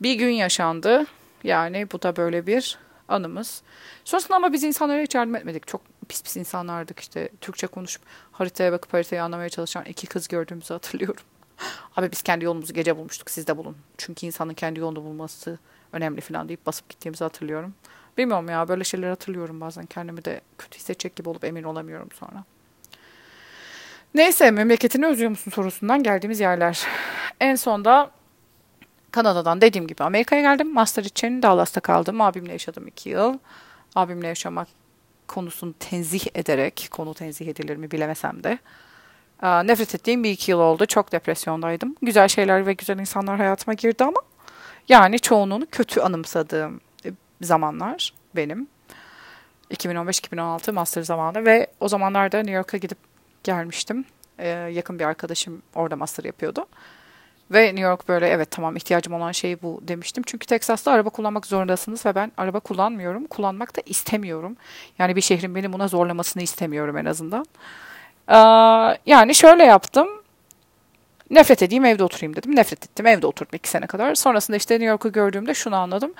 bir 0.00 0.14
gün 0.14 0.30
yaşandı. 0.30 1.06
Yani 1.44 1.90
bu 1.92 2.02
da 2.02 2.16
böyle 2.16 2.46
bir 2.46 2.78
anımız. 3.08 3.62
Sonrasında 4.04 4.36
ama 4.36 4.52
biz 4.52 4.64
insanlara 4.64 5.02
hiç 5.02 5.14
yardım 5.14 5.34
etmedik. 5.36 5.66
Çok 5.66 5.80
pis 6.08 6.22
pis 6.22 6.36
insanlardık 6.36 7.00
işte. 7.00 7.28
Türkçe 7.40 7.66
konuşup 7.66 8.02
haritaya 8.32 8.72
bakıp 8.72 8.94
haritayı 8.94 9.22
anlamaya 9.22 9.48
çalışan 9.48 9.84
iki 9.84 10.06
kız 10.06 10.28
gördüğümüzü 10.28 10.74
hatırlıyorum. 10.74 11.22
Abi 11.96 12.12
biz 12.12 12.22
kendi 12.22 12.44
yolumuzu 12.44 12.74
gece 12.74 12.96
bulmuştuk 12.96 13.30
siz 13.30 13.46
de 13.46 13.56
bulun. 13.56 13.76
Çünkü 13.98 14.26
insanın 14.26 14.54
kendi 14.54 14.80
yolunu 14.80 15.04
bulması 15.04 15.58
önemli 15.92 16.20
falan 16.20 16.48
deyip 16.48 16.66
basıp 16.66 16.88
gittiğimizi 16.88 17.24
hatırlıyorum. 17.24 17.74
Bilmiyorum 18.18 18.48
ya 18.48 18.68
böyle 18.68 18.84
şeyler 18.84 19.08
hatırlıyorum 19.08 19.60
bazen. 19.60 19.86
Kendimi 19.86 20.24
de 20.24 20.40
kötü 20.58 20.78
hissedecek 20.78 21.16
gibi 21.16 21.28
olup 21.28 21.44
emin 21.44 21.62
olamıyorum 21.62 22.08
sonra. 22.12 22.44
Neyse 24.14 24.50
memleketini 24.50 25.06
özlüyor 25.06 25.30
musun 25.30 25.50
sorusundan 25.50 26.02
geldiğimiz 26.02 26.40
yerler. 26.40 26.86
En 27.40 27.54
sonda 27.54 28.10
Kanada'dan 29.14 29.60
dediğim 29.60 29.86
gibi 29.86 30.04
Amerika'ya 30.04 30.42
geldim. 30.42 30.72
Master 30.72 31.04
için 31.04 31.42
Dallas'ta 31.42 31.80
kaldım. 31.80 32.20
Abimle 32.20 32.52
yaşadım 32.52 32.86
iki 32.86 33.08
yıl. 33.08 33.38
Abimle 33.94 34.28
yaşamak 34.28 34.68
konusunu 35.28 35.72
tenzih 35.72 36.26
ederek, 36.34 36.88
konu 36.90 37.14
tenzih 37.14 37.48
edilir 37.48 37.76
mi 37.76 37.90
bilemesem 37.90 38.44
de 38.44 38.58
nefret 39.42 39.94
ettiğim 39.94 40.24
bir 40.24 40.30
iki 40.30 40.50
yıl 40.50 40.58
oldu. 40.58 40.86
Çok 40.86 41.12
depresyondaydım. 41.12 41.96
Güzel 42.02 42.28
şeyler 42.28 42.66
ve 42.66 42.72
güzel 42.72 42.98
insanlar 42.98 43.36
hayatıma 43.36 43.74
girdi 43.74 44.04
ama 44.04 44.20
yani 44.88 45.20
çoğunluğunu 45.20 45.66
kötü 45.66 46.00
anımsadığım 46.00 46.80
zamanlar 47.42 48.14
benim. 48.36 48.68
2015-2016 49.70 50.72
master 50.72 51.02
zamanı 51.02 51.44
ve 51.44 51.66
o 51.80 51.88
zamanlarda 51.88 52.36
New 52.38 52.52
York'a 52.52 52.76
gidip 52.76 52.98
gelmiştim. 53.44 54.04
Ee, 54.38 54.48
yakın 54.48 54.98
bir 54.98 55.04
arkadaşım 55.04 55.62
orada 55.74 55.96
master 55.96 56.24
yapıyordu. 56.24 56.66
Ve 57.54 57.66
New 57.66 57.80
York 57.80 58.08
böyle 58.08 58.28
evet 58.28 58.50
tamam 58.50 58.76
ihtiyacım 58.76 59.14
olan 59.14 59.32
şey 59.32 59.62
bu 59.62 59.80
demiştim. 59.82 60.22
Çünkü 60.26 60.46
Texas'ta 60.46 60.92
araba 60.92 61.10
kullanmak 61.10 61.46
zorundasınız 61.46 62.06
ve 62.06 62.14
ben 62.14 62.32
araba 62.36 62.60
kullanmıyorum. 62.60 63.26
Kullanmak 63.26 63.76
da 63.76 63.80
istemiyorum. 63.86 64.56
Yani 64.98 65.16
bir 65.16 65.20
şehrin 65.20 65.54
beni 65.54 65.72
buna 65.72 65.88
zorlamasını 65.88 66.42
istemiyorum 66.42 66.96
en 66.96 67.04
azından. 67.04 67.46
Ee, 68.28 68.36
yani 69.06 69.34
şöyle 69.34 69.64
yaptım. 69.64 70.08
Nefret 71.30 71.62
edeyim 71.62 71.84
evde 71.84 72.04
oturayım 72.04 72.36
dedim. 72.36 72.56
Nefret 72.56 72.84
ettim 72.84 73.06
evde 73.06 73.26
oturdum 73.26 73.54
iki 73.54 73.68
sene 73.68 73.86
kadar. 73.86 74.14
Sonrasında 74.14 74.56
işte 74.56 74.74
New 74.74 74.86
York'u 74.86 75.12
gördüğümde 75.12 75.54
şunu 75.54 75.76
anladım. 75.76 76.14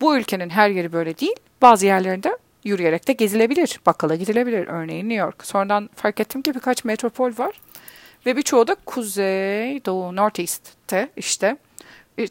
Bu 0.00 0.16
ülkenin 0.16 0.50
her 0.50 0.68
yeri 0.70 0.92
böyle 0.92 1.18
değil. 1.18 1.36
Bazı 1.62 1.86
yerlerinde 1.86 2.38
yürüyerek 2.64 3.08
de 3.08 3.12
gezilebilir. 3.12 3.80
Bakkala 3.86 4.14
gidilebilir. 4.14 4.66
Örneğin 4.66 5.08
New 5.08 5.24
York. 5.24 5.46
Sonradan 5.46 5.90
fark 5.94 6.20
ettim 6.20 6.42
ki 6.42 6.54
birkaç 6.54 6.84
metropol 6.84 7.32
var. 7.38 7.54
Ve 8.26 8.36
birçoğu 8.36 8.66
da 8.66 8.74
kuzey, 8.74 9.84
doğu, 9.84 10.16
northeast'te 10.16 11.08
işte. 11.16 11.56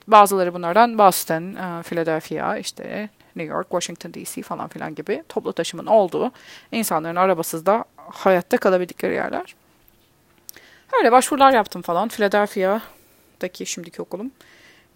Bazıları 0.08 0.54
bunlardan 0.54 0.98
Boston, 0.98 1.44
e, 1.56 1.84
Philadelphia, 1.84 2.58
işte 2.58 3.10
New 3.36 3.54
York, 3.54 3.70
Washington 3.70 4.14
DC 4.14 4.42
falan 4.42 4.68
filan 4.68 4.96
gibi 4.96 5.24
toplu 5.30 5.54
taşımın 5.54 5.86
olduğu, 5.86 6.32
insanların 6.72 7.16
arabasız 7.16 7.66
da 7.66 7.86
hayatta 7.98 8.58
kalabildikleri 8.58 9.14
yerler. 9.14 9.56
Öyle 11.00 11.12
başvurular 11.12 11.54
yaptım 11.54 11.82
falan. 11.82 12.08
Philadelphia'daki 12.08 13.66
şimdiki 13.66 14.02
okulum 14.02 14.32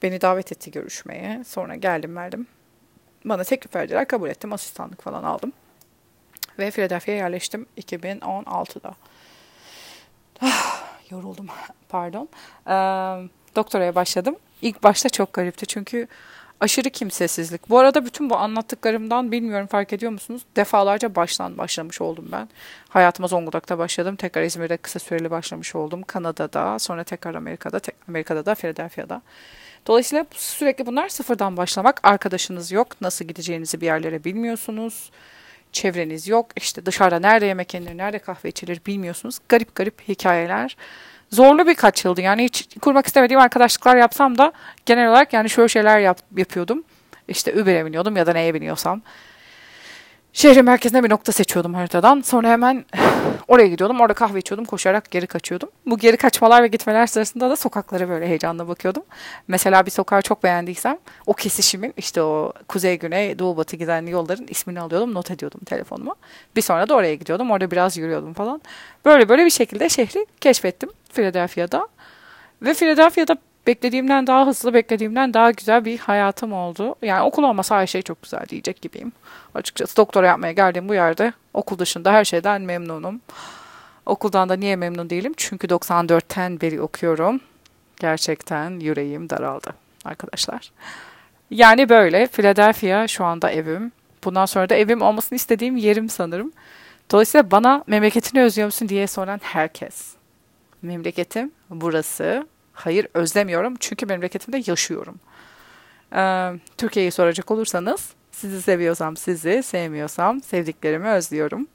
beni 0.04 0.22
davet 0.22 0.52
etti 0.52 0.72
görüşmeye. 0.72 1.44
Sonra 1.48 1.76
geldim 1.76 2.16
verdim. 2.16 2.48
Bana 3.26 3.44
teklif 3.44 3.76
verdiler. 3.76 4.08
Kabul 4.08 4.30
ettim. 4.30 4.54
Asistanlık 4.54 5.02
falan 5.02 5.24
aldım. 5.24 5.54
Ve 6.60 6.72
Philadelphia'ya 6.72 7.20
yerleştim 7.20 7.66
2016'da. 7.78 8.96
Yoruldum. 11.12 11.48
Pardon. 11.90 12.30
Ee, 12.68 12.72
doktoraya 13.56 13.96
başladım. 13.96 14.36
İlk 14.62 14.84
başta 14.84 15.10
çok 15.10 15.34
garipti 15.34 15.66
çünkü 15.66 16.08
aşırı 16.60 16.90
kimsesizlik. 16.90 17.70
Bu 17.70 17.80
arada 17.80 18.06
bütün 18.06 18.30
bu 18.30 18.38
anlattıklarımdan 18.38 19.32
bilmiyorum 19.32 19.68
fark 19.68 19.94
ediyor 19.94 20.12
musunuz? 20.12 20.42
Defalarca 20.56 21.16
baştan 21.16 21.58
başlamış 21.58 22.02
oldum 22.02 22.30
ben. 22.32 22.50
Hayatıma 22.90 23.28
Zonguldak'ta 23.28 23.78
başladım. 23.78 24.16
Tekrar 24.16 24.44
İzmir'de 24.44 24.78
kısa 24.78 25.00
süreli 25.00 25.32
başlamış 25.32 25.76
oldum. 25.76 26.04
Kanada'da, 26.04 26.80
sonra 26.80 27.04
tekrar 27.04 27.36
Amerika'da, 27.36 27.80
tek, 27.80 27.96
Amerika'da 28.08 28.46
da 28.46 28.56
Philadelphia'da. 28.56 29.22
Dolayısıyla 29.88 30.26
sürekli 30.32 30.86
bunlar 30.86 31.10
sıfırdan 31.10 31.58
başlamak. 31.58 32.00
Arkadaşınız 32.04 32.72
yok. 32.72 33.02
Nasıl 33.02 33.26
gideceğinizi 33.26 33.82
bir 33.82 33.86
yerlere 33.86 34.24
bilmiyorsunuz. 34.24 35.12
Çevreniz 35.76 36.28
yok. 36.28 36.48
İşte 36.56 36.86
dışarıda 36.86 37.20
nerede 37.20 37.46
yemek 37.46 37.74
yenir, 37.74 37.98
nerede 37.98 38.20
kahve 38.20 38.50
içilir 38.50 38.82
bilmiyorsunuz. 38.86 39.40
Garip 39.50 39.76
garip 39.76 40.02
hikayeler. 40.08 40.78
Zorlu 41.32 41.68
birkaç 41.68 42.06
yıldı. 42.06 42.22
Yani 42.22 42.44
hiç 42.44 42.68
kurmak 42.82 43.08
istemediğim 43.08 43.42
arkadaşlıklar 43.42 43.96
yapsam 43.96 44.38
da 44.38 44.52
genel 44.86 45.10
olarak 45.10 45.34
yani 45.34 45.50
şöyle 45.50 45.68
şeyler 45.68 46.00
yap, 46.00 46.20
yapıyordum. 46.38 46.84
İşte 47.28 47.62
Uber'e 47.62 47.86
biniyordum 47.86 48.16
ya 48.16 48.28
da 48.28 48.34
neye 48.34 48.54
biniyorsam. 48.54 49.02
Şehrin 50.36 50.66
merkezine 50.66 51.04
bir 51.04 51.10
nokta 51.10 51.32
seçiyordum 51.32 51.74
haritadan. 51.74 52.22
Sonra 52.22 52.50
hemen 52.50 52.86
oraya 53.48 53.68
gidiyordum. 53.68 54.02
Orada 54.02 54.14
kahve 54.14 54.40
içiyordum. 54.40 54.66
Koşarak 54.66 55.12
geri 55.12 55.28
kaçıyordum. 55.28 55.70
Bu 55.86 55.98
geri 55.98 56.18
kaçmalar 56.18 56.64
ve 56.64 56.68
gitmeler 56.68 57.08
sırasında 57.08 57.50
da 57.50 57.56
sokaklara 57.56 58.10
böyle 58.10 58.28
heyecanla 58.28 58.68
bakıyordum. 58.68 59.04
Mesela 59.48 59.86
bir 59.86 59.92
sokağı 59.92 60.22
çok 60.22 60.44
beğendiysem 60.44 60.98
o 61.26 61.34
kesişimin 61.34 61.94
işte 61.98 62.22
o 62.22 62.54
kuzey 62.68 63.00
güney 63.00 63.40
doğu 63.40 63.58
batı 63.58 63.76
giden 63.76 64.06
yolların 64.06 64.48
ismini 64.50 64.82
alıyordum. 64.82 65.14
Not 65.14 65.32
ediyordum 65.32 65.60
telefonuma. 65.66 66.16
Bir 66.56 66.62
sonra 66.62 66.90
da 66.90 66.96
oraya 66.96 67.16
gidiyordum. 67.16 67.52
Orada 67.52 67.72
biraz 67.72 67.98
yürüyordum 67.98 68.34
falan. 68.34 68.62
Böyle 69.06 69.30
böyle 69.30 69.46
bir 69.46 69.50
şekilde 69.50 69.90
şehri 69.90 70.26
keşfettim 70.42 70.90
Philadelphia'da. 71.14 71.88
Ve 72.62 72.74
Philadelphia'da 72.74 73.38
beklediğimden 73.68 74.28
daha 74.28 74.48
hızlı, 74.48 74.74
beklediğimden 74.74 75.34
daha 75.34 75.52
güzel 75.52 75.86
bir 75.86 76.00
hayatım 76.00 76.54
oldu. 76.54 76.96
Yani 77.02 77.22
okul 77.22 77.44
olmasa 77.44 77.78
her 77.78 77.88
şey 77.88 78.02
çok 78.02 78.22
güzel 78.22 78.46
diyecek 78.50 78.82
gibiyim. 78.82 79.12
Açıkçası 79.56 79.98
doktora 79.98 80.28
yapmaya 80.28 80.52
geldiğim 80.52 80.90
bu 80.90 80.94
yerde 80.94 81.34
okul 81.54 81.80
dışında 81.80 82.14
her 82.14 82.26
şeyden 82.26 82.62
memnunum. 82.62 83.22
Okuldan 84.06 84.50
da 84.50 84.56
niye 84.56 84.76
memnun 84.76 85.10
değilim? 85.10 85.34
Çünkü 85.38 85.68
94'ten 85.68 86.62
beri 86.62 86.82
okuyorum. 86.82 87.42
Gerçekten 88.00 88.80
yüreğim 88.80 89.30
daraldı 89.30 89.74
arkadaşlar. 90.06 90.72
Yani 91.52 91.90
böyle 91.90 92.28
Philadelphia 92.28 93.08
şu 93.08 93.26
anda 93.26 93.52
evim. 93.52 93.92
Bundan 94.24 94.46
sonra 94.46 94.70
da 94.70 94.76
evim 94.76 95.02
olmasını 95.02 95.36
istediğim 95.36 95.78
yerim 95.78 96.10
sanırım. 96.10 96.52
Dolayısıyla 97.12 97.52
bana 97.52 97.84
memleketini 97.88 98.42
özlüyor 98.42 98.66
musun 98.66 98.90
diye 98.90 99.08
soran 99.08 99.40
herkes. 99.44 100.14
Memleketim 100.82 101.52
burası 101.70 102.48
Hayır 102.76 103.08
özlemiyorum 103.14 103.76
çünkü 103.80 104.06
memleketimde 104.06 104.64
yaşıyorum. 104.68 105.20
Ee, 106.16 106.52
Türkiye'yi 106.78 107.12
soracak 107.12 107.52
olursanız 107.52 108.14
sizi 108.32 108.62
seviyorsam 108.62 109.18
sizi, 109.18 109.64
sevmiyorsam 109.64 110.42
sevdiklerimi 110.42 111.08
özlüyorum. 111.08 111.68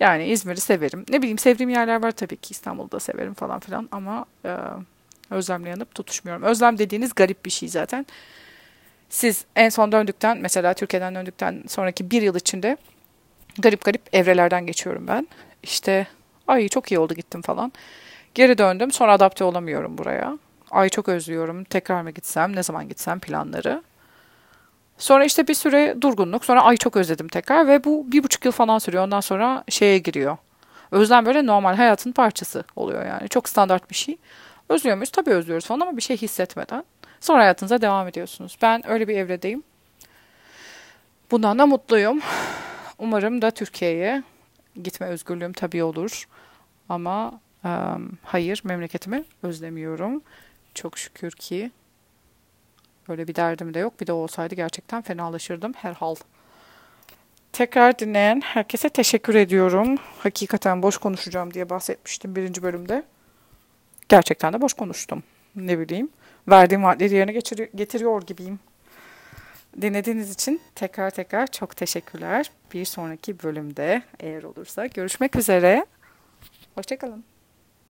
Yani 0.00 0.26
İzmir'i 0.26 0.60
severim. 0.60 1.04
Ne 1.08 1.18
bileyim 1.18 1.38
sevdiğim 1.38 1.70
yerler 1.70 2.02
var 2.02 2.10
tabii 2.10 2.36
ki 2.36 2.52
İstanbul'da 2.52 3.00
severim 3.00 3.34
falan 3.34 3.60
filan 3.60 3.88
ama 3.92 4.24
e, 4.44 4.56
özlemle 5.30 5.68
yanıp 5.68 5.94
tutuşmuyorum. 5.94 6.42
Özlem 6.42 6.78
dediğiniz 6.78 7.14
garip 7.14 7.44
bir 7.44 7.50
şey 7.50 7.68
zaten. 7.68 8.06
Siz 9.08 9.44
en 9.56 9.68
son 9.68 9.92
döndükten 9.92 10.38
mesela 10.38 10.74
Türkiye'den 10.74 11.14
döndükten 11.14 11.64
sonraki 11.68 12.10
bir 12.10 12.22
yıl 12.22 12.36
içinde 12.36 12.76
garip 13.58 13.84
garip 13.84 14.02
evrelerden 14.12 14.66
geçiyorum 14.66 15.06
ben. 15.08 15.28
İşte 15.62 16.06
ay 16.48 16.68
çok 16.68 16.92
iyi 16.92 16.98
oldu 16.98 17.14
gittim 17.14 17.42
falan. 17.42 17.72
Geri 18.34 18.58
döndüm. 18.58 18.92
Sonra 18.92 19.12
adapte 19.12 19.44
olamıyorum 19.44 19.98
buraya. 19.98 20.38
Ay 20.70 20.88
çok 20.88 21.08
özlüyorum. 21.08 21.64
Tekrar 21.64 22.02
mı 22.02 22.10
gitsem? 22.10 22.56
Ne 22.56 22.62
zaman 22.62 22.88
gitsem 22.88 23.20
planları. 23.20 23.82
Sonra 24.98 25.24
işte 25.24 25.48
bir 25.48 25.54
süre 25.54 25.96
durgunluk. 26.00 26.44
Sonra 26.44 26.62
ay 26.62 26.76
çok 26.76 26.96
özledim 26.96 27.28
tekrar. 27.28 27.68
Ve 27.68 27.84
bu 27.84 28.12
bir 28.12 28.24
buçuk 28.24 28.44
yıl 28.44 28.52
falan 28.52 28.78
sürüyor. 28.78 29.04
Ondan 29.04 29.20
sonra 29.20 29.64
şeye 29.68 29.98
giriyor. 29.98 30.36
Özlem 30.90 31.26
böyle 31.26 31.46
normal 31.46 31.74
hayatın 31.74 32.12
parçası 32.12 32.64
oluyor 32.76 33.06
yani. 33.06 33.28
Çok 33.28 33.48
standart 33.48 33.90
bir 33.90 33.94
şey. 33.94 34.16
Özlüyor 34.68 34.96
muyuz? 34.96 35.10
Tabii 35.10 35.30
özlüyoruz 35.30 35.66
falan 35.66 35.80
ama 35.80 35.96
bir 35.96 36.02
şey 36.02 36.16
hissetmeden. 36.16 36.84
Sonra 37.20 37.38
hayatınıza 37.38 37.80
devam 37.80 38.08
ediyorsunuz. 38.08 38.56
Ben 38.62 38.90
öyle 38.90 39.08
bir 39.08 39.16
evredeyim. 39.16 39.62
Bundan 41.30 41.58
da 41.58 41.66
mutluyum. 41.66 42.20
Umarım 42.98 43.42
da 43.42 43.50
Türkiye'ye 43.50 44.22
gitme 44.82 45.06
özgürlüğüm 45.06 45.52
tabii 45.52 45.84
olur. 45.84 46.28
Ama 46.88 47.40
hayır 48.22 48.60
memleketimi 48.64 49.24
özlemiyorum. 49.42 50.22
Çok 50.74 50.98
şükür 50.98 51.30
ki 51.30 51.70
öyle 53.08 53.28
bir 53.28 53.34
derdim 53.34 53.74
de 53.74 53.78
yok. 53.78 54.00
Bir 54.00 54.06
de 54.06 54.12
olsaydı 54.12 54.54
gerçekten 54.54 55.02
fenalaşırdım 55.02 55.72
herhal. 55.72 56.14
Tekrar 57.52 57.98
dinleyen 57.98 58.40
herkese 58.44 58.88
teşekkür 58.88 59.34
ediyorum. 59.34 59.96
Hakikaten 60.18 60.82
boş 60.82 60.96
konuşacağım 60.96 61.54
diye 61.54 61.70
bahsetmiştim 61.70 62.36
birinci 62.36 62.62
bölümde. 62.62 63.02
Gerçekten 64.08 64.52
de 64.52 64.60
boş 64.60 64.72
konuştum. 64.72 65.22
Ne 65.56 65.78
bileyim. 65.78 66.08
Verdiğim 66.48 66.82
vaatleri 66.82 67.14
yerine 67.14 67.32
getiriyor, 67.32 67.68
getiriyor 67.74 68.22
gibiyim. 68.22 68.60
Dinlediğiniz 69.80 70.30
için 70.30 70.60
tekrar 70.74 71.10
tekrar 71.10 71.46
çok 71.46 71.76
teşekkürler. 71.76 72.50
Bir 72.72 72.84
sonraki 72.84 73.42
bölümde 73.42 74.02
eğer 74.20 74.42
olursa 74.42 74.86
görüşmek 74.86 75.36
üzere. 75.36 75.86
Hoşçakalın. 76.74 77.24